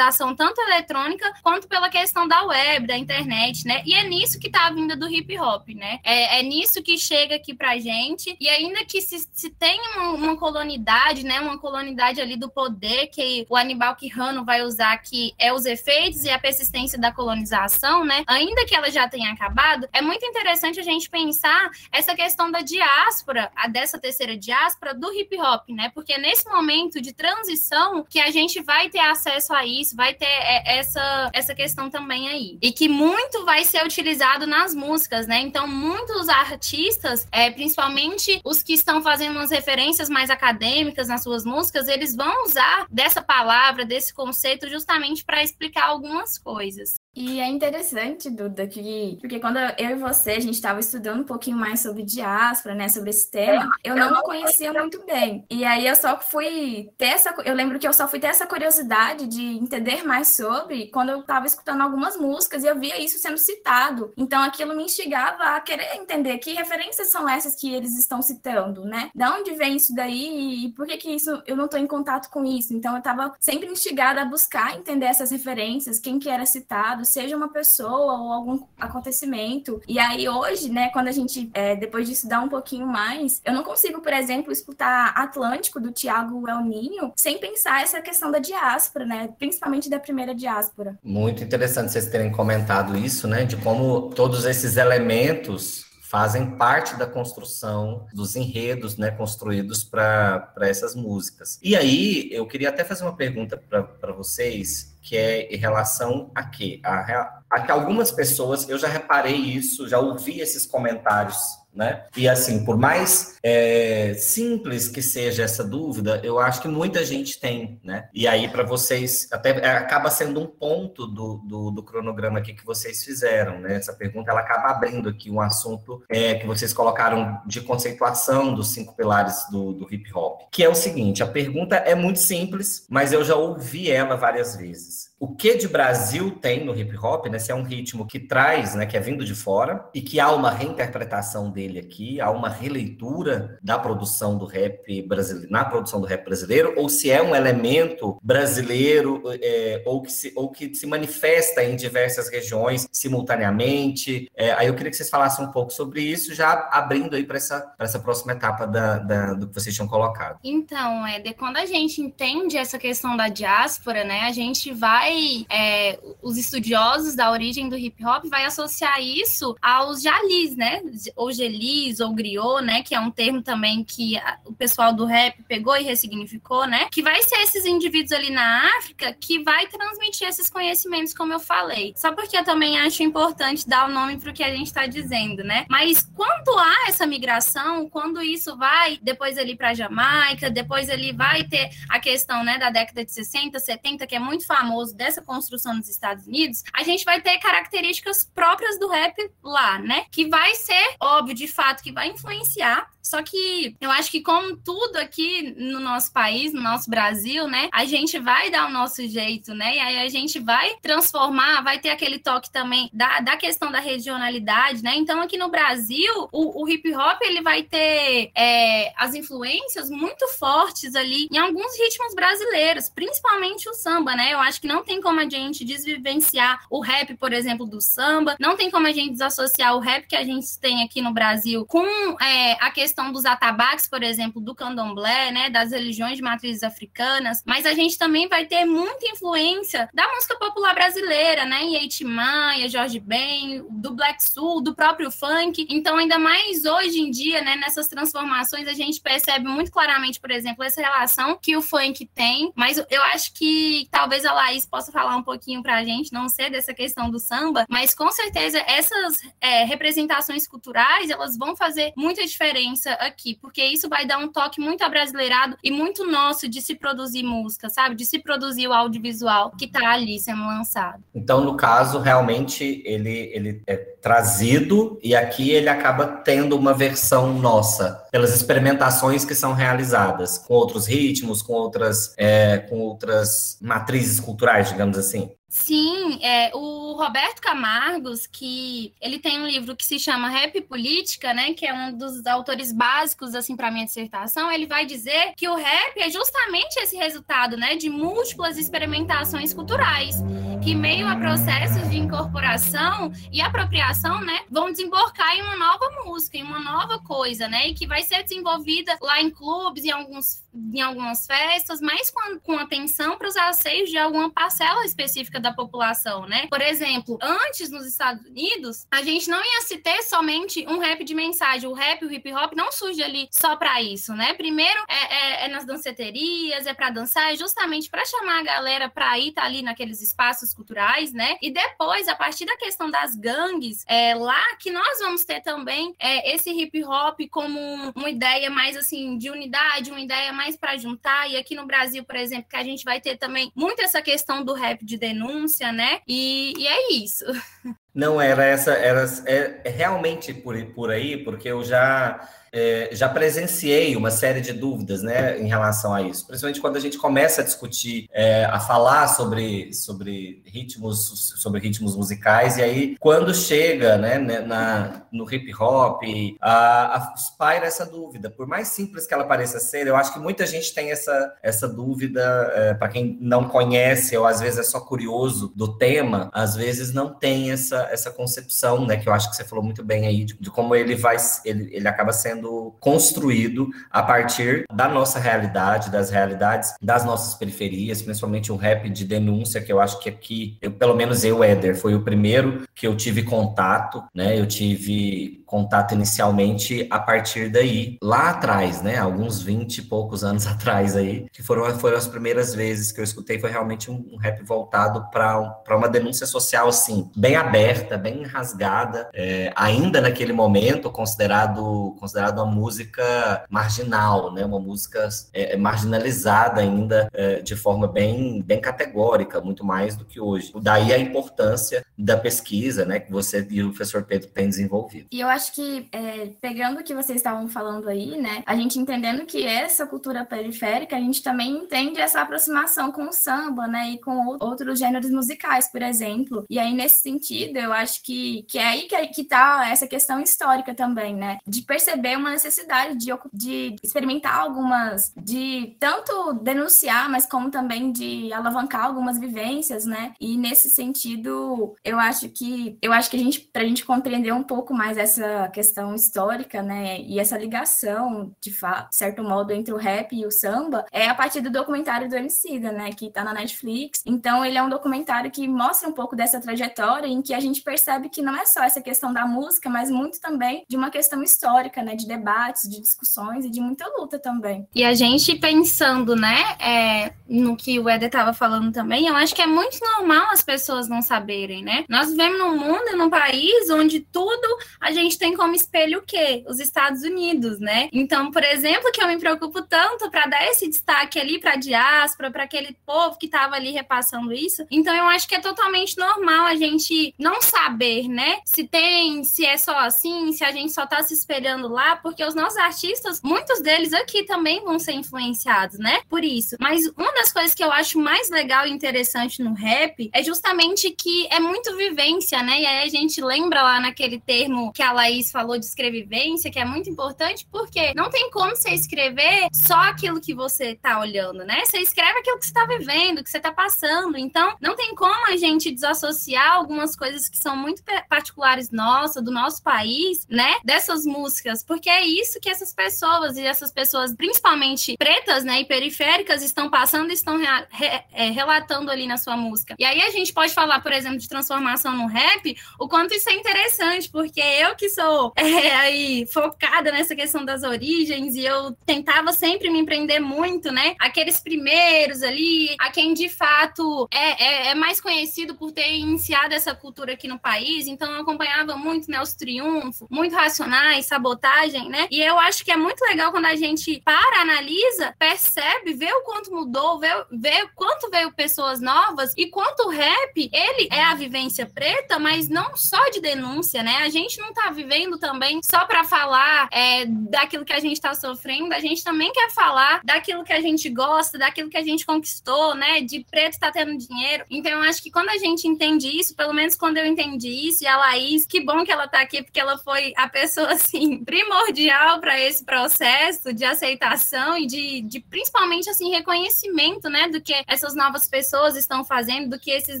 tanto 0.36 0.60
eletrônica 0.60 1.32
quanto 1.42 1.68
pela 1.68 1.88
questão 1.88 2.26
da 2.26 2.44
web, 2.44 2.86
da 2.86 2.96
internet, 2.96 3.66
né? 3.66 3.82
E 3.84 3.94
é 3.94 4.04
nisso 4.04 4.38
que 4.38 4.50
tá 4.50 4.66
a 4.66 4.70
vinda 4.70 4.96
do 4.96 5.08
hip 5.08 5.38
hop, 5.38 5.68
né? 5.68 5.98
É, 6.04 6.40
é 6.40 6.42
nisso 6.42 6.82
que 6.82 6.98
chega 6.98 7.36
aqui 7.36 7.54
pra 7.54 7.78
gente. 7.78 8.36
E 8.40 8.48
ainda 8.48 8.84
que 8.84 9.00
se, 9.00 9.28
se 9.32 9.52
uma, 9.96 10.10
uma 10.10 10.36
colonidade, 10.36 11.24
né? 11.24 11.40
Uma 11.40 11.58
colonidade 11.58 12.20
ali 12.20 12.36
do 12.36 12.50
poder 12.50 13.08
que 13.08 13.46
o 13.48 13.56
Aníbal 13.56 13.96
Quijano 13.96 14.44
vai 14.44 14.62
usar, 14.62 14.96
que 14.98 15.34
é 15.38 15.52
os 15.52 15.64
efeitos 15.66 16.24
e 16.24 16.30
a 16.30 16.38
persistência 16.38 16.98
da 16.98 17.12
colonização, 17.12 18.04
né? 18.04 18.22
Ainda 18.26 18.64
que 18.64 18.74
ela 18.74 18.90
já 18.90 19.08
tenha 19.08 19.32
acabado, 19.32 19.88
é 19.92 20.00
muito 20.00 20.24
interessante 20.24 20.80
a 20.80 20.82
gente 20.82 21.08
pensar 21.08 21.70
essa 21.90 22.14
questão 22.14 22.50
da 22.50 22.60
diáspora, 22.60 23.50
a 23.54 23.68
dessa 23.68 23.98
terceira 23.98 24.36
diáspora 24.36 24.94
do 24.94 25.12
hip 25.12 25.36
hop, 25.40 25.68
né? 25.68 25.90
Porque 25.94 26.12
é 26.12 26.18
nesse 26.18 26.48
momento 26.48 27.00
de 27.00 27.12
transição 27.12 28.04
que 28.08 28.20
a 28.20 28.30
gente 28.30 28.62
vai 28.62 28.88
ter 28.88 29.00
acesso 29.00 29.54
a 29.54 29.61
isso, 29.64 29.96
vai 29.96 30.14
ter 30.14 30.26
é, 30.26 30.78
essa, 30.78 31.30
essa 31.32 31.54
questão 31.54 31.90
também 31.90 32.28
aí. 32.28 32.58
E 32.60 32.72
que 32.72 32.88
muito 32.88 33.44
vai 33.44 33.64
ser 33.64 33.84
utilizado 33.84 34.46
nas 34.46 34.74
músicas, 34.74 35.26
né? 35.26 35.40
Então, 35.40 35.66
muitos 35.66 36.28
artistas, 36.28 37.26
é, 37.30 37.50
principalmente 37.50 38.40
os 38.44 38.62
que 38.62 38.72
estão 38.72 39.02
fazendo 39.02 39.36
umas 39.36 39.50
referências 39.50 40.08
mais 40.08 40.30
acadêmicas 40.30 41.08
nas 41.08 41.22
suas 41.22 41.44
músicas, 41.44 41.88
eles 41.88 42.14
vão 42.14 42.44
usar 42.44 42.86
dessa 42.90 43.22
palavra, 43.22 43.84
desse 43.84 44.12
conceito, 44.12 44.68
justamente 44.68 45.24
para 45.24 45.42
explicar 45.42 45.84
algumas 45.84 46.38
coisas. 46.38 47.01
E 47.14 47.40
é 47.40 47.46
interessante, 47.46 48.30
Duda, 48.30 48.66
que 48.66 49.18
porque 49.20 49.38
quando 49.38 49.58
eu 49.58 49.90
e 49.90 49.94
você 49.96 50.30
a 50.32 50.40
gente 50.40 50.54
estava 50.54 50.80
estudando 50.80 51.20
um 51.20 51.24
pouquinho 51.24 51.58
mais 51.58 51.80
sobre 51.80 52.02
diáspora, 52.02 52.74
né, 52.74 52.88
sobre 52.88 53.10
esse 53.10 53.30
tema, 53.30 53.68
eu 53.84 53.94
não 53.94 54.22
conhecia 54.22 54.72
muito 54.72 55.04
bem. 55.04 55.44
E 55.50 55.62
aí 55.62 55.86
eu 55.86 55.94
só 55.94 56.18
fui 56.18 56.90
ter 56.96 57.06
essa, 57.06 57.34
eu 57.44 57.54
lembro 57.54 57.78
que 57.78 57.86
eu 57.86 57.92
só 57.92 58.08
fui 58.08 58.18
ter 58.18 58.28
essa 58.28 58.46
curiosidade 58.46 59.26
de 59.26 59.42
entender 59.42 60.04
mais 60.04 60.28
sobre 60.28 60.86
quando 60.88 61.10
eu 61.10 61.20
estava 61.20 61.46
escutando 61.46 61.82
algumas 61.82 62.16
músicas 62.16 62.64
e 62.64 62.66
eu 62.66 62.78
via 62.78 62.98
isso 63.02 63.18
sendo 63.18 63.36
citado. 63.36 64.12
Então 64.16 64.42
aquilo 64.42 64.74
me 64.74 64.84
instigava 64.84 65.56
a 65.56 65.60
querer 65.60 65.96
entender 65.96 66.38
que 66.38 66.54
referências 66.54 67.08
são 67.08 67.28
essas 67.28 67.54
que 67.54 67.74
eles 67.74 67.98
estão 67.98 68.22
citando, 68.22 68.86
né? 68.86 69.10
Da 69.14 69.36
onde 69.36 69.52
vem 69.54 69.76
isso 69.76 69.94
daí 69.94 70.64
e 70.64 70.72
por 70.72 70.86
que 70.86 70.96
que 70.96 71.10
isso 71.14 71.42
eu 71.46 71.56
não 71.56 71.66
estou 71.66 71.78
em 71.78 71.86
contato 71.86 72.30
com 72.30 72.42
isso? 72.42 72.72
Então 72.72 72.92
eu 72.92 72.98
estava 72.98 73.34
sempre 73.38 73.68
instigada 73.68 74.22
a 74.22 74.24
buscar 74.24 74.74
entender 74.78 75.06
essas 75.06 75.30
referências, 75.30 75.98
quem 75.98 76.18
que 76.18 76.30
era 76.30 76.46
citado 76.46 77.01
seja 77.04 77.36
uma 77.36 77.52
pessoa 77.52 78.14
ou 78.14 78.32
algum 78.32 78.66
acontecimento. 78.78 79.80
E 79.86 79.98
aí 79.98 80.28
hoje, 80.28 80.70
né, 80.70 80.90
quando 80.90 81.08
a 81.08 81.12
gente, 81.12 81.50
é, 81.54 81.76
depois 81.76 82.06
de 82.06 82.12
estudar 82.12 82.40
um 82.40 82.48
pouquinho 82.48 82.86
mais, 82.86 83.40
eu 83.44 83.52
não 83.52 83.62
consigo, 83.62 84.00
por 84.00 84.12
exemplo, 84.12 84.52
escutar 84.52 85.12
Atlântico 85.16 85.80
do 85.80 85.92
Tiago 85.92 86.48
El 86.48 86.62
Ninho 86.62 87.12
sem 87.16 87.38
pensar 87.38 87.82
essa 87.82 88.00
questão 88.00 88.30
da 88.30 88.38
diáspora, 88.38 89.04
né, 89.04 89.28
principalmente 89.38 89.88
da 89.88 89.98
primeira 89.98 90.34
diáspora. 90.34 90.98
Muito 91.02 91.42
interessante 91.42 91.92
vocês 91.92 92.08
terem 92.08 92.30
comentado 92.30 92.96
isso, 92.96 93.26
né, 93.26 93.44
de 93.44 93.56
como 93.56 94.10
todos 94.10 94.44
esses 94.44 94.76
elementos 94.76 95.91
fazem 96.12 96.50
parte 96.58 96.94
da 96.96 97.06
construção 97.06 98.06
dos 98.12 98.36
enredos 98.36 98.98
né, 98.98 99.10
construídos 99.10 99.82
para 99.82 100.52
essas 100.60 100.94
músicas. 100.94 101.58
E 101.62 101.74
aí, 101.74 102.28
eu 102.30 102.46
queria 102.46 102.68
até 102.68 102.84
fazer 102.84 103.02
uma 103.02 103.16
pergunta 103.16 103.56
para 103.56 104.12
vocês, 104.12 104.94
que 105.00 105.16
é 105.16 105.48
em 105.50 105.56
relação 105.56 106.30
a 106.34 106.44
quê? 106.44 106.80
A, 106.84 107.40
a 107.48 107.60
que 107.62 107.72
algumas 107.72 108.12
pessoas, 108.12 108.68
eu 108.68 108.78
já 108.78 108.88
reparei 108.88 109.36
isso, 109.36 109.88
já 109.88 110.00
ouvi 110.00 110.38
esses 110.40 110.66
comentários 110.66 111.61
né? 111.74 112.04
E 112.16 112.28
assim, 112.28 112.64
por 112.64 112.76
mais 112.76 113.38
é, 113.42 114.14
simples 114.14 114.88
que 114.88 115.02
seja 115.02 115.42
essa 115.42 115.64
dúvida, 115.64 116.20
eu 116.22 116.38
acho 116.38 116.60
que 116.60 116.68
muita 116.68 117.04
gente 117.04 117.40
tem, 117.40 117.80
né? 117.82 118.08
E 118.12 118.28
aí, 118.28 118.48
para 118.48 118.62
vocês, 118.62 119.28
até 119.32 119.50
é, 119.58 119.70
acaba 119.70 120.10
sendo 120.10 120.40
um 120.40 120.46
ponto 120.46 121.06
do, 121.06 121.38
do, 121.38 121.70
do, 121.70 121.82
cronograma 121.82 122.38
aqui 122.38 122.52
que 122.52 122.64
vocês 122.64 123.04
fizeram, 123.04 123.58
né? 123.58 123.76
Essa 123.76 123.92
pergunta 123.92 124.30
ela 124.30 124.40
acaba 124.40 124.68
abrindo 124.68 125.08
aqui 125.08 125.30
um 125.30 125.40
assunto 125.40 126.02
é, 126.08 126.34
que 126.34 126.46
vocês 126.46 126.72
colocaram 126.72 127.40
de 127.46 127.60
conceituação 127.60 128.54
dos 128.54 128.72
cinco 128.72 128.94
pilares 128.94 129.46
do, 129.50 129.72
do 129.72 129.92
hip 129.92 130.10
hop, 130.14 130.42
que 130.50 130.62
é 130.62 130.68
o 130.68 130.74
seguinte: 130.74 131.22
a 131.22 131.26
pergunta 131.26 131.76
é 131.76 131.94
muito 131.94 132.18
simples, 132.18 132.86
mas 132.88 133.12
eu 133.12 133.24
já 133.24 133.34
ouvi 133.34 133.90
ela 133.90 134.16
várias 134.16 134.56
vezes 134.56 135.12
o 135.22 135.36
que 135.36 135.54
de 135.54 135.68
Brasil 135.68 136.32
tem 136.32 136.64
no 136.64 136.74
hip 136.74 136.96
hop, 136.96 137.26
né? 137.26 137.38
Se 137.38 137.52
é 137.52 137.54
um 137.54 137.62
ritmo 137.62 138.04
que 138.04 138.18
traz, 138.18 138.74
né, 138.74 138.86
que 138.86 138.96
é 138.96 139.00
vindo 139.00 139.24
de 139.24 139.36
fora 139.36 139.88
e 139.94 140.02
que 140.02 140.18
há 140.18 140.32
uma 140.32 140.50
reinterpretação 140.50 141.48
dele 141.48 141.61
aqui, 141.78 142.20
há 142.20 142.30
uma 142.30 142.48
releitura 142.48 143.58
da 143.62 143.78
produção 143.78 144.36
do 144.36 144.44
rap 144.44 145.02
brasileiro, 145.02 145.50
na 145.50 145.64
produção 145.64 146.00
do 146.00 146.06
rap 146.06 146.24
brasileiro, 146.24 146.74
ou 146.76 146.88
se 146.88 147.10
é 147.10 147.22
um 147.22 147.34
elemento 147.34 148.18
brasileiro 148.22 149.22
é, 149.40 149.82
ou, 149.86 150.02
que 150.02 150.12
se, 150.12 150.32
ou 150.34 150.50
que 150.50 150.74
se 150.74 150.86
manifesta 150.86 151.62
em 151.62 151.76
diversas 151.76 152.28
regiões 152.28 152.88
simultaneamente. 152.92 154.30
É, 154.34 154.52
aí 154.52 154.66
eu 154.66 154.74
queria 154.74 154.90
que 154.90 154.96
vocês 154.96 155.10
falassem 155.10 155.44
um 155.44 155.50
pouco 155.50 155.72
sobre 155.72 156.02
isso, 156.02 156.34
já 156.34 156.68
abrindo 156.72 157.14
aí 157.14 157.24
para 157.24 157.36
essa, 157.36 157.74
essa 157.78 157.98
próxima 157.98 158.32
etapa 158.32 158.66
da, 158.66 158.98
da, 158.98 159.34
do 159.34 159.48
que 159.48 159.54
vocês 159.54 159.74
tinham 159.74 159.88
colocado. 159.88 160.38
Então, 160.42 161.06
é, 161.06 161.20
de 161.20 161.34
quando 161.34 161.56
a 161.56 161.66
gente 161.66 162.00
entende 162.00 162.56
essa 162.56 162.78
questão 162.78 163.16
da 163.16 163.28
diáspora, 163.28 164.04
né, 164.04 164.20
a 164.20 164.32
gente 164.32 164.72
vai, 164.72 165.46
é, 165.50 165.98
os 166.22 166.36
estudiosos 166.36 167.14
da 167.14 167.30
origem 167.30 167.68
do 167.68 167.76
hip 167.76 168.04
hop 168.04 168.24
vai 168.26 168.44
associar 168.44 169.00
isso 169.00 169.56
aos 169.60 170.02
jalis, 170.02 170.56
né? 170.56 170.82
Ou 171.16 171.32
gelis, 171.32 171.51
ou 172.00 172.14
griot, 172.14 172.62
né? 172.62 172.82
Que 172.82 172.94
é 172.94 173.00
um 173.00 173.10
termo 173.10 173.42
também 173.42 173.84
que 173.84 174.14
o 174.44 174.52
pessoal 174.52 174.92
do 174.92 175.04
rap 175.04 175.42
pegou 175.44 175.76
e 175.76 175.82
ressignificou, 175.82 176.66
né? 176.66 176.88
Que 176.90 177.02
vai 177.02 177.22
ser 177.22 177.36
esses 177.42 177.64
indivíduos 177.64 178.12
ali 178.12 178.30
na 178.30 178.76
África 178.78 179.12
que 179.18 179.42
vai 179.42 179.66
transmitir 179.66 180.28
esses 180.28 180.48
conhecimentos, 180.48 181.14
como 181.14 181.32
eu 181.32 181.40
falei. 181.40 181.92
Só 181.96 182.12
porque 182.12 182.36
eu 182.36 182.44
também 182.44 182.78
acho 182.78 183.02
importante 183.02 183.68
dar 183.68 183.88
o 183.88 183.92
nome 183.92 184.16
para 184.16 184.30
o 184.30 184.34
que 184.34 184.42
a 184.42 184.54
gente 184.54 184.66
está 184.66 184.86
dizendo, 184.86 185.42
né? 185.42 185.66
Mas 185.68 186.08
quando 186.14 186.58
há 186.58 186.88
essa 186.88 187.06
migração, 187.06 187.88
quando 187.88 188.22
isso 188.22 188.56
vai 188.56 188.98
depois 189.02 189.38
ali 189.38 189.56
para 189.56 189.74
Jamaica, 189.74 190.50
depois 190.50 190.88
ele 190.88 191.12
vai 191.12 191.44
ter 191.44 191.70
a 191.88 191.98
questão, 191.98 192.44
né, 192.44 192.58
da 192.58 192.70
década 192.70 193.04
de 193.04 193.12
60, 193.12 193.58
70, 193.58 194.06
que 194.06 194.14
é 194.14 194.18
muito 194.18 194.46
famoso 194.46 194.96
dessa 194.96 195.22
construção 195.22 195.74
nos 195.74 195.88
Estados 195.88 196.26
Unidos, 196.26 196.62
a 196.72 196.82
gente 196.82 197.04
vai 197.04 197.20
ter 197.20 197.38
características 197.38 198.24
próprias 198.34 198.78
do 198.78 198.88
rap 198.88 199.14
lá, 199.42 199.78
né? 199.78 200.06
Que 200.10 200.28
vai 200.28 200.54
ser, 200.54 200.94
óbvio, 201.00 201.34
de 201.42 201.48
fato, 201.48 201.82
que 201.82 201.90
vai 201.90 202.08
influenciar 202.08 202.88
só 203.02 203.20
que 203.22 203.76
eu 203.80 203.90
acho 203.90 204.10
que, 204.10 204.22
como 204.22 204.56
tudo 204.56 204.96
aqui 204.96 205.54
no 205.58 205.80
nosso 205.80 206.12
país, 206.12 206.52
no 206.52 206.62
nosso 206.62 206.88
Brasil, 206.88 207.48
né, 207.48 207.68
a 207.72 207.84
gente 207.84 208.18
vai 208.18 208.50
dar 208.50 208.68
o 208.68 208.72
nosso 208.72 209.06
jeito, 209.08 209.54
né? 209.54 209.76
E 209.76 209.80
aí 209.80 209.98
a 209.98 210.08
gente 210.08 210.38
vai 210.38 210.76
transformar, 210.80 211.62
vai 211.62 211.80
ter 211.80 211.90
aquele 211.90 212.18
toque 212.18 212.50
também 212.50 212.88
da, 212.92 213.20
da 213.20 213.36
questão 213.36 213.72
da 213.72 213.80
regionalidade, 213.80 214.82
né? 214.82 214.94
Então, 214.94 215.20
aqui 215.20 215.36
no 215.36 215.50
Brasil, 215.50 216.28
o, 216.30 216.62
o 216.62 216.68
hip 216.68 216.94
hop 216.94 217.20
ele 217.22 217.42
vai 217.42 217.64
ter 217.64 218.30
é, 218.36 218.92
as 218.96 219.14
influências 219.14 219.90
muito 219.90 220.28
fortes 220.28 220.94
ali 220.94 221.26
em 221.30 221.38
alguns 221.38 221.76
ritmos 221.76 222.14
brasileiros, 222.14 222.88
principalmente 222.88 223.68
o 223.68 223.74
samba, 223.74 224.14
né? 224.14 224.32
Eu 224.32 224.38
acho 224.38 224.60
que 224.60 224.68
não 224.68 224.84
tem 224.84 225.00
como 225.00 225.18
a 225.20 225.28
gente 225.28 225.64
desvivenciar 225.64 226.64
o 226.70 226.80
rap, 226.80 227.14
por 227.16 227.32
exemplo, 227.32 227.66
do 227.66 227.80
samba, 227.80 228.36
não 228.38 228.56
tem 228.56 228.70
como 228.70 228.86
a 228.86 228.92
gente 228.92 229.12
desassociar 229.12 229.74
o 229.74 229.80
rap 229.80 230.06
que 230.06 230.16
a 230.16 230.22
gente 230.22 230.58
tem 230.60 230.84
aqui 230.84 231.02
no 231.02 231.12
Brasil 231.12 231.31
com 231.66 231.86
é, 232.20 232.52
a 232.60 232.70
questão 232.70 233.12
dos 233.12 233.24
atabaques, 233.24 233.86
por 233.86 234.02
exemplo, 234.02 234.40
do 234.40 234.54
candomblé, 234.54 235.30
né, 235.30 235.50
das 235.50 235.72
religiões 235.72 236.16
de 236.16 236.22
matrizes 236.22 236.62
africanas, 236.62 237.42
mas 237.46 237.66
a 237.66 237.72
gente 237.72 237.98
também 237.98 238.28
vai 238.28 238.46
ter 238.46 238.64
muita 238.64 239.06
influência 239.06 239.88
da 239.92 240.06
música 240.08 240.36
popular 240.36 240.74
brasileira, 240.74 241.44
né, 241.44 241.64
Yeti 241.64 242.04
Maia, 242.04 242.68
Jorge 242.68 243.00
Ben, 243.00 243.64
do 243.70 243.92
Black 243.94 244.22
Soul, 244.22 244.62
do 244.62 244.74
próprio 244.74 245.10
funk. 245.10 245.66
Então, 245.68 245.96
ainda 245.96 246.18
mais 246.18 246.64
hoje 246.64 247.00
em 247.00 247.10
dia, 247.10 247.42
né, 247.42 247.56
nessas 247.56 247.88
transformações, 247.88 248.66
a 248.68 248.72
gente 248.72 249.00
percebe 249.00 249.46
muito 249.46 249.70
claramente, 249.70 250.20
por 250.20 250.30
exemplo, 250.30 250.64
essa 250.64 250.80
relação 250.80 251.38
que 251.40 251.56
o 251.56 251.62
funk 251.62 252.06
tem, 252.14 252.52
mas 252.54 252.82
eu 252.90 253.02
acho 253.04 253.32
que 253.34 253.88
talvez 253.90 254.24
a 254.24 254.32
Laís 254.32 254.66
possa 254.66 254.92
falar 254.92 255.16
um 255.16 255.22
pouquinho 255.22 255.62
pra 255.62 255.84
gente, 255.84 256.12
não 256.12 256.28
sei 256.28 256.50
dessa 256.50 256.74
questão 256.74 257.10
do 257.10 257.18
samba, 257.18 257.66
mas 257.68 257.94
com 257.94 258.10
certeza 258.10 258.58
essas 258.66 259.20
é, 259.40 259.64
representações 259.64 260.46
culturais, 260.46 261.10
elas 261.22 261.36
vão 261.36 261.56
fazer 261.56 261.92
muita 261.96 262.24
diferença 262.26 262.92
aqui, 262.94 263.38
porque 263.40 263.64
isso 263.64 263.88
vai 263.88 264.06
dar 264.06 264.18
um 264.18 264.28
toque 264.28 264.60
muito 264.60 264.82
abrasileirado 264.82 265.56
e 265.62 265.70
muito 265.70 266.04
nosso 266.10 266.48
de 266.48 266.60
se 266.60 266.74
produzir 266.74 267.22
música, 267.22 267.68
sabe? 267.68 267.94
De 267.94 268.04
se 268.04 268.18
produzir 268.18 268.66
o 268.66 268.72
audiovisual 268.72 269.52
que 269.56 269.66
está 269.66 269.92
ali 269.92 270.18
sendo 270.18 270.42
lançado. 270.42 271.02
Então, 271.14 271.42
no 271.42 271.56
caso, 271.56 271.98
realmente 271.98 272.82
ele, 272.84 273.30
ele 273.32 273.62
é 273.66 273.76
trazido 273.76 274.98
e 275.02 275.14
aqui 275.14 275.50
ele 275.50 275.68
acaba 275.68 276.06
tendo 276.06 276.56
uma 276.56 276.74
versão 276.74 277.32
nossa, 277.32 278.04
pelas 278.10 278.34
experimentações 278.34 279.24
que 279.24 279.34
são 279.34 279.52
realizadas, 279.52 280.38
com 280.38 280.54
outros 280.54 280.86
ritmos, 280.86 281.40
com 281.40 281.52
outras, 281.52 282.12
é, 282.16 282.58
com 282.58 282.80
outras 282.80 283.58
matrizes 283.60 284.18
culturais, 284.18 284.68
digamos 284.68 284.98
assim. 284.98 285.30
Sim, 285.54 286.18
é, 286.22 286.50
o 286.54 286.94
Roberto 286.94 287.42
Camargos, 287.42 288.26
que 288.26 288.94
ele 288.98 289.18
tem 289.18 289.38
um 289.38 289.46
livro 289.46 289.76
que 289.76 289.84
se 289.84 289.98
chama 289.98 290.30
Rap 290.30 290.58
Política, 290.62 291.34
né, 291.34 291.52
que 291.52 291.66
é 291.66 291.74
um 291.74 291.94
dos 291.94 292.26
autores 292.26 292.72
básicos 292.72 293.34
assim 293.34 293.54
para 293.54 293.70
minha 293.70 293.84
dissertação, 293.84 294.50
ele 294.50 294.66
vai 294.66 294.86
dizer 294.86 295.34
que 295.36 295.46
o 295.46 295.54
rap 295.54 295.98
é 295.98 296.08
justamente 296.08 296.78
esse 296.78 296.96
resultado, 296.96 297.58
né, 297.58 297.76
de 297.76 297.90
múltiplas 297.90 298.56
experimentações 298.56 299.52
culturais, 299.52 300.16
que 300.64 300.74
meio 300.74 301.06
a 301.06 301.16
processos 301.16 301.90
de 301.90 301.98
incorporação 301.98 303.12
e 303.30 303.42
apropriação, 303.42 304.22
né, 304.22 304.40
vão 304.50 304.70
desembocar 304.72 305.36
em 305.36 305.42
uma 305.42 305.56
nova 305.56 306.02
música, 306.06 306.38
em 306.38 306.44
uma 306.44 306.60
nova 306.60 306.98
coisa, 307.00 307.46
né, 307.46 307.68
e 307.68 307.74
que 307.74 307.86
vai 307.86 308.02
ser 308.02 308.22
desenvolvida 308.22 308.96
lá 309.02 309.20
em 309.20 309.30
clubes, 309.30 309.84
em 309.84 309.90
alguns 309.90 310.40
em 310.54 310.82
algumas 310.82 311.26
festas, 311.26 311.80
mas 311.80 312.10
com, 312.10 312.38
com 312.40 312.58
atenção 312.58 313.16
para 313.16 313.26
os 313.26 313.36
anseios 313.36 313.88
de 313.88 313.96
alguma 313.96 314.30
parcela 314.30 314.84
específica 314.84 315.40
da 315.42 315.52
população, 315.52 316.26
né? 316.26 316.46
Por 316.48 316.62
exemplo, 316.62 317.18
antes 317.20 317.70
nos 317.70 317.84
Estados 317.86 318.24
Unidos, 318.24 318.86
a 318.90 319.02
gente 319.02 319.28
não 319.28 319.38
ia 319.38 319.60
se 319.62 319.78
ter 319.78 320.02
somente 320.02 320.64
um 320.68 320.78
rap 320.78 321.04
de 321.04 321.14
mensagem. 321.14 321.68
O 321.68 321.72
rap, 321.72 322.04
o 322.04 322.12
hip 322.12 322.32
hop 322.32 322.52
não 322.54 322.70
surge 322.70 323.02
ali 323.02 323.28
só 323.30 323.56
para 323.56 323.82
isso, 323.82 324.14
né? 324.14 324.34
Primeiro 324.34 324.80
é, 324.88 325.14
é, 325.14 325.44
é 325.46 325.48
nas 325.48 325.66
danceterias, 325.66 326.66
é 326.66 326.72
para 326.72 326.90
dançar, 326.90 327.32
é 327.32 327.36
justamente 327.36 327.90
para 327.90 328.04
chamar 328.04 328.40
a 328.40 328.42
galera 328.42 328.88
para 328.88 329.18
ir 329.18 329.32
tá 329.32 329.44
ali 329.44 329.62
naqueles 329.62 330.00
espaços 330.00 330.54
culturais, 330.54 331.12
né? 331.12 331.36
E 331.42 331.50
depois, 331.50 332.06
a 332.08 332.14
partir 332.14 332.44
da 332.44 332.56
questão 332.56 332.90
das 332.90 333.16
gangues, 333.16 333.84
é 333.88 334.14
lá 334.14 334.56
que 334.56 334.70
nós 334.70 334.98
vamos 335.00 335.24
ter 335.24 335.40
também 335.40 335.94
é, 335.98 336.34
esse 336.34 336.50
hip 336.50 336.84
hop 336.84 337.20
como 337.30 337.92
uma 337.94 338.10
ideia 338.10 338.48
mais 338.48 338.76
assim 338.76 339.18
de 339.18 339.30
unidade, 339.30 339.90
uma 339.90 340.00
ideia 340.00 340.32
mais 340.32 340.56
para 340.56 340.76
juntar. 340.76 341.28
E 341.30 341.36
aqui 341.36 341.54
no 341.54 341.66
Brasil, 341.66 342.04
por 342.04 342.16
exemplo, 342.16 342.46
que 342.48 342.56
a 342.56 342.62
gente 342.62 342.84
vai 342.84 343.00
ter 343.00 343.16
também 343.16 343.50
muito 343.54 343.82
essa 343.82 344.00
questão 344.00 344.44
do 344.44 344.52
rap 344.52 344.84
de 344.84 344.96
denúncia 344.96 345.31
denúncia, 345.32 345.72
né? 345.72 346.00
E, 346.06 346.52
e 346.58 346.66
é 346.66 346.92
isso. 346.92 347.24
Não 347.94 348.20
era 348.20 348.44
essa, 348.44 348.72
era 348.72 349.04
é, 349.26 349.60
é 349.64 349.70
realmente 349.70 350.32
por, 350.32 350.60
por 350.66 350.90
aí, 350.90 351.22
porque 351.22 351.48
eu 351.48 351.62
já 351.62 352.20
é, 352.52 352.90
já 352.92 353.08
presenciei 353.08 353.96
uma 353.96 354.10
série 354.10 354.42
de 354.42 354.52
dúvidas 354.52 355.02
né, 355.02 355.40
em 355.40 355.48
relação 355.48 355.94
a 355.94 356.02
isso, 356.02 356.26
principalmente 356.26 356.60
quando 356.60 356.76
a 356.76 356.80
gente 356.80 356.98
começa 356.98 357.40
a 357.40 357.44
discutir, 357.44 358.06
é, 358.12 358.44
a 358.44 358.60
falar 358.60 359.08
sobre, 359.08 359.72
sobre 359.72 360.42
ritmos, 360.44 361.34
sobre 361.40 361.60
ritmos 361.60 361.96
musicais, 361.96 362.58
e 362.58 362.62
aí 362.62 362.96
quando 363.00 363.34
chega 363.34 363.96
né, 363.96 364.18
né 364.18 364.40
na, 364.40 365.06
no 365.10 365.24
hip 365.32 365.50
hop, 365.58 366.02
a, 366.42 366.96
a, 366.96 367.14
paira 367.38 367.66
essa 367.66 367.86
dúvida. 367.86 368.28
Por 368.28 368.46
mais 368.46 368.68
simples 368.68 369.06
que 369.06 369.14
ela 369.14 369.24
pareça 369.24 369.58
ser, 369.58 369.86
eu 369.86 369.96
acho 369.96 370.12
que 370.12 370.18
muita 370.18 370.46
gente 370.46 370.74
tem 370.74 370.90
essa, 370.90 371.34
essa 371.42 371.66
dúvida, 371.66 372.52
é, 372.54 372.74
para 372.74 372.88
quem 372.88 373.16
não 373.20 373.48
conhece, 373.48 374.14
ou 374.16 374.26
às 374.26 374.40
vezes 374.40 374.58
é 374.58 374.62
só 374.62 374.80
curioso 374.80 375.52
do 375.56 375.78
tema, 375.78 376.30
às 376.34 376.54
vezes 376.54 376.92
não 376.92 377.14
tem 377.14 377.50
essa, 377.50 377.81
essa 377.90 378.10
concepção, 378.10 378.86
né, 378.86 378.96
que 378.96 379.08
eu 379.08 379.12
acho 379.12 379.30
que 379.30 379.36
você 379.36 379.44
falou 379.44 379.64
muito 379.64 379.84
bem 379.84 380.06
aí, 380.06 380.24
de, 380.24 380.36
de 380.38 380.50
como 380.50 380.74
ele 380.74 380.94
vai, 380.94 381.16
ele, 381.44 381.68
ele 381.74 381.88
acaba 381.88 382.12
sendo 382.12 382.74
construído 382.80 383.68
a 383.90 384.02
partir 384.02 384.64
da 384.72 384.88
nossa 384.88 385.18
realidade, 385.18 385.90
das 385.90 386.10
realidades 386.10 386.74
das 386.80 387.04
nossas 387.04 387.34
periferias, 387.34 388.02
principalmente 388.02 388.52
o 388.52 388.56
rap 388.56 388.88
de 388.88 389.04
denúncia, 389.04 389.60
que 389.60 389.72
eu 389.72 389.80
acho 389.80 389.98
que 390.00 390.08
aqui, 390.08 390.58
eu, 390.60 390.70
pelo 390.70 390.94
menos 390.94 391.24
eu, 391.24 391.42
Éder, 391.42 391.76
foi 391.76 391.94
o 391.94 392.02
primeiro 392.02 392.66
que 392.74 392.86
eu 392.86 392.96
tive 392.96 393.22
contato, 393.22 394.02
né? 394.14 394.38
Eu 394.38 394.46
tive 394.46 395.42
contato 395.46 395.92
inicialmente 395.94 396.86
a 396.90 396.98
partir 396.98 397.50
daí, 397.50 397.98
lá 398.02 398.30
atrás, 398.30 398.80
né? 398.80 398.96
Alguns 398.98 399.42
20 399.42 399.78
e 399.78 399.82
poucos 399.82 400.24
anos 400.24 400.46
atrás 400.48 400.96
aí, 400.96 401.26
que 401.32 401.42
foram, 401.42 401.78
foram 401.78 401.96
as 401.96 402.08
primeiras 402.08 402.54
vezes 402.54 402.90
que 402.90 403.00
eu 403.00 403.04
escutei, 403.04 403.38
foi 403.38 403.50
realmente 403.50 403.90
um, 403.90 404.04
um 404.12 404.16
rap 404.16 404.42
voltado 404.42 405.08
para 405.10 405.76
uma 405.76 405.88
denúncia 405.88 406.26
social, 406.26 406.68
assim, 406.68 407.10
bem 407.16 407.36
aberta 407.36 407.71
aberta, 407.72 407.96
bem 407.96 408.22
rasgada, 408.24 409.08
é, 409.14 409.52
ainda 409.56 410.00
naquele 410.00 410.32
momento 410.32 410.90
considerado, 410.90 411.96
considerado 411.98 412.38
uma 412.38 412.46
música 412.46 413.44
marginal, 413.48 414.32
né? 414.32 414.44
uma 414.44 414.60
música 414.60 415.08
é, 415.32 415.54
é 415.54 415.56
marginalizada 415.56 416.60
ainda 416.60 417.08
é, 417.12 417.40
de 417.40 417.56
forma 417.56 417.88
bem, 417.88 418.42
bem 418.42 418.60
categórica, 418.60 419.40
muito 419.40 419.64
mais 419.64 419.96
do 419.96 420.04
que 420.04 420.20
hoje. 420.20 420.52
Daí 420.60 420.92
a 420.92 420.98
importância 420.98 421.84
da 421.96 422.16
pesquisa 422.16 422.84
né, 422.84 423.00
que 423.00 423.10
você 423.10 423.46
e 423.50 423.62
o 423.62 423.70
professor 423.70 424.02
Pedro 424.04 424.28
têm 424.28 424.48
desenvolvido. 424.48 425.06
E 425.10 425.20
eu 425.20 425.28
acho 425.28 425.54
que, 425.54 425.88
é, 425.92 426.30
pegando 426.40 426.80
o 426.80 426.84
que 426.84 426.94
vocês 426.94 427.16
estavam 427.16 427.48
falando 427.48 427.88
aí, 427.88 428.20
né, 428.20 428.42
a 428.46 428.54
gente 428.54 428.78
entendendo 428.78 429.24
que 429.24 429.46
essa 429.46 429.86
cultura 429.86 430.24
periférica, 430.24 430.96
a 430.96 431.00
gente 431.00 431.22
também 431.22 431.50
entende 431.50 432.00
essa 432.00 432.20
aproximação 432.20 432.92
com 432.92 433.08
o 433.08 433.12
samba, 433.12 433.66
né, 433.66 433.92
e 433.92 433.98
com 433.98 434.36
outros 434.40 434.78
gêneros 434.78 435.10
musicais, 435.10 435.70
por 435.70 435.82
exemplo. 435.82 436.44
E 436.50 436.58
aí, 436.58 436.74
nesse 436.74 437.02
sentido, 437.02 437.61
eu 437.62 437.72
acho 437.72 438.02
que, 438.02 438.44
que 438.48 438.58
é 438.58 438.66
aí 438.66 438.82
que, 438.82 439.06
que 439.08 439.24
tá 439.24 439.68
essa 439.68 439.86
questão 439.86 440.20
histórica 440.20 440.74
também, 440.74 441.14
né, 441.14 441.38
de 441.46 441.62
perceber 441.62 442.16
uma 442.16 442.30
necessidade 442.30 442.96
de, 442.96 443.12
de 443.32 443.76
experimentar 443.82 444.38
algumas, 444.38 445.12
de 445.16 445.76
tanto 445.78 446.34
denunciar, 446.34 447.08
mas 447.10 447.26
como 447.26 447.50
também 447.50 447.92
de 447.92 448.32
alavancar 448.32 448.86
algumas 448.86 449.18
vivências, 449.18 449.84
né, 449.84 450.14
e 450.20 450.36
nesse 450.36 450.70
sentido, 450.70 451.74
eu 451.84 451.98
acho 451.98 452.28
que, 452.28 452.78
eu 452.82 452.92
acho 452.92 453.10
que 453.10 453.16
a 453.16 453.20
gente, 453.20 453.40
pra 453.40 453.64
gente 453.64 453.84
compreender 453.84 454.32
um 454.32 454.42
pouco 454.42 454.74
mais 454.74 454.96
essa 454.96 455.48
questão 455.48 455.94
histórica, 455.94 456.62
né, 456.62 457.00
e 457.00 457.18
essa 457.18 457.36
ligação, 457.38 458.32
de, 458.40 458.50
de 458.50 458.96
certo 458.96 459.22
modo, 459.22 459.52
entre 459.52 459.72
o 459.72 459.76
rap 459.76 460.14
e 460.14 460.26
o 460.26 460.30
samba, 460.30 460.84
é 460.90 461.08
a 461.08 461.14
partir 461.14 461.40
do 461.40 461.50
documentário 461.50 462.08
do 462.08 462.16
Emicida, 462.16 462.72
né, 462.72 462.92
que 462.92 463.10
tá 463.10 463.24
na 463.24 463.34
Netflix. 463.34 464.02
Então, 464.06 464.44
ele 464.44 464.58
é 464.58 464.62
um 464.62 464.68
documentário 464.68 465.30
que 465.30 465.46
mostra 465.46 465.88
um 465.88 465.92
pouco 465.92 466.16
dessa 466.16 466.40
trajetória 466.40 467.06
em 467.06 467.22
que 467.22 467.34
a 467.34 467.40
gente 467.40 467.51
percebe 467.60 468.08
que 468.08 468.22
não 468.22 468.36
é 468.36 468.46
só 468.46 468.62
essa 468.62 468.80
questão 468.80 469.12
da 469.12 469.26
música, 469.26 469.68
mas 469.68 469.90
muito 469.90 470.20
também 470.20 470.64
de 470.68 470.76
uma 470.76 470.90
questão 470.90 471.22
histórica, 471.22 471.82
né, 471.82 471.94
de 471.94 472.06
debates, 472.06 472.68
de 472.68 472.80
discussões 472.80 473.44
e 473.44 473.50
de 473.50 473.60
muita 473.60 473.86
luta 473.98 474.18
também. 474.18 474.66
E 474.74 474.84
a 474.84 474.94
gente 474.94 475.34
pensando, 475.36 476.14
né, 476.16 476.56
é, 476.60 477.12
no 477.28 477.56
que 477.56 477.78
o 477.78 477.88
Eder 477.88 478.06
estava 478.06 478.32
falando 478.32 478.72
também, 478.72 479.06
eu 479.06 479.16
acho 479.16 479.34
que 479.34 479.42
é 479.42 479.46
muito 479.46 479.78
normal 479.80 480.28
as 480.30 480.42
pessoas 480.42 480.88
não 480.88 481.02
saberem, 481.02 481.62
né? 481.62 481.84
Nós 481.88 482.10
vivemos 482.10 482.38
num 482.38 482.56
mundo, 482.56 482.96
num 482.96 483.10
país 483.10 483.68
onde 483.70 484.00
tudo 484.00 484.58
a 484.80 484.92
gente 484.92 485.18
tem 485.18 485.36
como 485.36 485.54
espelho 485.54 485.98
o 485.98 486.02
quê? 486.02 486.44
Os 486.48 486.60
Estados 486.60 487.02
Unidos, 487.02 487.58
né? 487.58 487.88
Então, 487.92 488.30
por 488.30 488.44
exemplo, 488.44 488.90
que 488.92 489.02
eu 489.02 489.08
me 489.08 489.18
preocupo 489.18 489.62
tanto 489.62 490.10
para 490.10 490.26
dar 490.26 490.46
esse 490.46 490.68
destaque 490.68 491.18
ali 491.18 491.40
para 491.40 491.52
a 491.52 491.56
diáspora, 491.56 492.30
para 492.30 492.44
aquele 492.44 492.76
povo 492.86 493.18
que 493.18 493.26
estava 493.26 493.56
ali 493.56 493.70
repassando 493.70 494.32
isso. 494.32 494.64
Então, 494.70 494.94
eu 494.94 495.06
acho 495.06 495.28
que 495.28 495.34
é 495.34 495.40
totalmente 495.40 495.96
normal 495.98 496.46
a 496.46 496.54
gente 496.54 497.14
não 497.18 497.41
saber, 497.42 498.08
né? 498.08 498.40
Se 498.44 498.64
tem, 498.64 499.24
se 499.24 499.44
é 499.44 499.56
só 499.56 499.76
assim, 499.78 500.32
se 500.32 500.44
a 500.44 500.52
gente 500.52 500.72
só 500.72 500.86
tá 500.86 501.02
se 501.02 501.14
espelhando 501.14 501.68
lá, 501.68 501.96
porque 501.96 502.24
os 502.24 502.34
nossos 502.34 502.58
artistas, 502.58 503.20
muitos 503.22 503.60
deles 503.60 503.92
aqui 503.92 504.24
também 504.24 504.64
vão 504.64 504.78
ser 504.78 504.92
influenciados, 504.92 505.78
né? 505.78 506.00
Por 506.08 506.24
isso. 506.24 506.56
Mas 506.60 506.86
uma 506.96 507.12
das 507.12 507.32
coisas 507.32 507.54
que 507.54 507.62
eu 507.62 507.72
acho 507.72 507.98
mais 507.98 508.30
legal 508.30 508.66
e 508.66 508.70
interessante 508.70 509.42
no 509.42 509.54
rap 509.54 510.10
é 510.12 510.22
justamente 510.22 510.90
que 510.90 511.26
é 511.30 511.40
muito 511.40 511.76
vivência, 511.76 512.42
né? 512.42 512.60
E 512.60 512.66
aí 512.66 512.86
a 512.86 512.88
gente 512.88 513.20
lembra 513.20 513.62
lá 513.62 513.80
naquele 513.80 514.20
termo 514.20 514.72
que 514.72 514.82
a 514.82 514.92
Laís 514.92 515.30
falou 515.30 515.58
de 515.58 515.66
escrevivência, 515.66 516.50
que 516.50 516.58
é 516.58 516.64
muito 516.64 516.88
importante, 516.88 517.46
porque 517.50 517.92
não 517.94 518.10
tem 518.10 518.30
como 518.30 518.54
você 518.54 518.70
escrever 518.70 519.48
só 519.52 519.76
aquilo 519.76 520.20
que 520.20 520.34
você 520.34 520.74
tá 520.74 521.00
olhando, 521.00 521.44
né? 521.44 521.64
Você 521.64 521.78
escreve 521.78 522.18
aquilo 522.18 522.38
que 522.38 522.46
você 522.46 522.52
tá 522.52 522.66
vivendo, 522.66 523.22
que 523.22 523.30
você 523.30 523.40
tá 523.40 523.52
passando. 523.52 524.16
Então, 524.16 524.56
não 524.60 524.76
tem 524.76 524.94
como 524.94 525.26
a 525.26 525.36
gente 525.36 525.70
desassociar 525.70 526.52
algumas 526.52 526.94
coisas 526.96 527.21
que 527.28 527.38
são 527.38 527.56
muito 527.56 527.82
particulares 528.08 528.70
nossas, 528.70 529.22
do 529.22 529.30
nosso 529.30 529.62
país, 529.62 530.26
né? 530.28 530.56
Dessas 530.64 531.04
músicas, 531.04 531.64
porque 531.64 531.88
é 531.88 532.04
isso 532.04 532.40
que 532.40 532.48
essas 532.48 532.72
pessoas 532.72 533.36
e 533.36 533.44
essas 533.44 533.70
pessoas, 533.70 534.14
principalmente 534.14 534.96
pretas, 534.96 535.44
né, 535.44 535.60
e 535.60 535.64
periféricas, 535.64 536.42
estão 536.42 536.70
passando 536.70 537.10
e 537.10 537.14
estão 537.14 537.38
re 537.38 537.46
re 537.70 538.02
é, 538.12 538.30
relatando 538.30 538.90
ali 538.90 539.06
na 539.06 539.16
sua 539.16 539.36
música. 539.36 539.74
E 539.78 539.84
aí 539.84 540.02
a 540.02 540.10
gente 540.10 540.32
pode 540.32 540.52
falar, 540.52 540.80
por 540.80 540.92
exemplo, 540.92 541.18
de 541.18 541.28
transformação 541.28 541.96
no 541.96 542.06
rap, 542.06 542.56
o 542.78 542.88
quanto 542.88 543.14
isso 543.14 543.28
é 543.28 543.34
interessante, 543.34 544.10
porque 544.10 544.40
eu 544.40 544.74
que 544.76 544.88
sou 544.88 545.32
é, 545.36 545.72
aí 545.76 546.26
focada 546.26 546.90
nessa 546.92 547.14
questão 547.14 547.44
das 547.44 547.62
origens 547.62 548.34
e 548.34 548.44
eu 548.44 548.72
tentava 548.86 549.32
sempre 549.32 549.70
me 549.70 549.80
empreender 549.80 550.20
muito, 550.20 550.70
né? 550.70 550.94
Aqueles 550.98 551.40
primeiros 551.40 552.22
ali, 552.22 552.74
a 552.78 552.90
quem 552.90 553.14
de 553.14 553.28
fato 553.28 554.08
é, 554.10 554.44
é, 554.44 554.66
é 554.68 554.74
mais 554.74 555.00
conhecido 555.00 555.54
por 555.54 555.72
ter 555.72 555.92
iniciado 555.94 556.54
essa 556.54 556.74
cultura 556.74 557.11
aqui 557.12 557.28
no 557.28 557.38
país, 557.38 557.86
então 557.86 558.10
eu 558.12 558.22
acompanhava 558.22 558.76
muito, 558.76 559.10
né, 559.10 559.20
os 559.20 559.34
triunfos, 559.34 560.06
muito 560.10 560.34
racionais, 560.34 561.06
sabotagem, 561.06 561.88
né? 561.88 562.06
E 562.10 562.20
eu 562.20 562.38
acho 562.38 562.64
que 562.64 562.70
é 562.70 562.76
muito 562.76 563.02
legal 563.02 563.30
quando 563.30 563.46
a 563.46 563.56
gente 563.56 564.00
para, 564.04 564.42
analisa, 564.42 565.14
percebe, 565.18 565.94
vê 565.94 566.12
o 566.12 566.22
quanto 566.22 566.50
mudou, 566.50 566.98
vê, 566.98 567.08
vê 567.30 567.68
quanto 567.74 568.10
veio 568.10 568.32
pessoas 568.32 568.80
novas 568.80 569.32
e 569.36 569.46
quanto 569.48 569.84
o 569.84 569.90
rap, 569.90 570.50
ele 570.52 570.88
é 570.90 571.02
a 571.02 571.14
vivência 571.14 571.66
preta, 571.66 572.18
mas 572.18 572.48
não 572.48 572.76
só 572.76 573.10
de 573.10 573.20
denúncia, 573.20 573.82
né? 573.82 573.98
A 573.98 574.08
gente 574.08 574.38
não 574.40 574.52
tá 574.52 574.70
vivendo 574.70 575.18
também 575.18 575.60
só 575.62 575.84
para 575.84 576.04
falar 576.04 576.68
é, 576.70 577.06
daquilo 577.06 577.64
que 577.64 577.72
a 577.72 577.80
gente 577.80 578.00
tá 578.00 578.14
sofrendo, 578.14 578.74
a 578.74 578.80
gente 578.80 579.02
também 579.04 579.32
quer 579.32 579.50
falar 579.50 580.00
daquilo 580.04 580.44
que 580.44 580.52
a 580.52 580.60
gente 580.60 580.88
gosta, 580.88 581.38
daquilo 581.38 581.70
que 581.70 581.76
a 581.76 581.82
gente 581.82 582.04
conquistou, 582.04 582.74
né? 582.74 583.00
De 583.00 583.24
preto 583.30 583.58
tá 583.58 583.70
tendo 583.70 583.96
dinheiro. 583.96 584.44
Então, 584.50 584.72
eu 584.72 584.82
acho 584.82 585.02
que 585.02 585.10
quando 585.10 585.28
a 585.30 585.38
gente 585.38 585.66
entende 585.66 586.08
isso, 586.08 586.34
pelo 586.34 586.52
menos 586.52 586.76
quando 586.76 586.98
eu 586.98 587.01
entendi 587.06 587.68
isso, 587.68 587.84
e 587.84 587.86
a 587.86 587.96
Laís, 587.96 588.44
que 588.44 588.60
bom 588.60 588.84
que 588.84 588.92
ela 588.92 589.08
tá 589.08 589.20
aqui, 589.20 589.42
porque 589.42 589.60
ela 589.60 589.78
foi 589.78 590.12
a 590.16 590.28
pessoa, 590.28 590.72
assim, 590.72 591.24
primordial 591.24 592.20
para 592.20 592.38
esse 592.40 592.64
processo 592.64 593.52
de 593.52 593.64
aceitação 593.64 594.56
e 594.56 594.66
de, 594.66 595.02
de 595.02 595.20
principalmente, 595.20 595.88
assim, 595.88 596.10
reconhecimento, 596.10 597.08
né? 597.08 597.28
Do 597.28 597.40
que 597.40 597.54
essas 597.66 597.94
novas 597.94 598.26
pessoas 598.26 598.76
estão 598.76 599.04
fazendo, 599.04 599.50
do 599.50 599.58
que 599.58 599.70
esses 599.70 600.00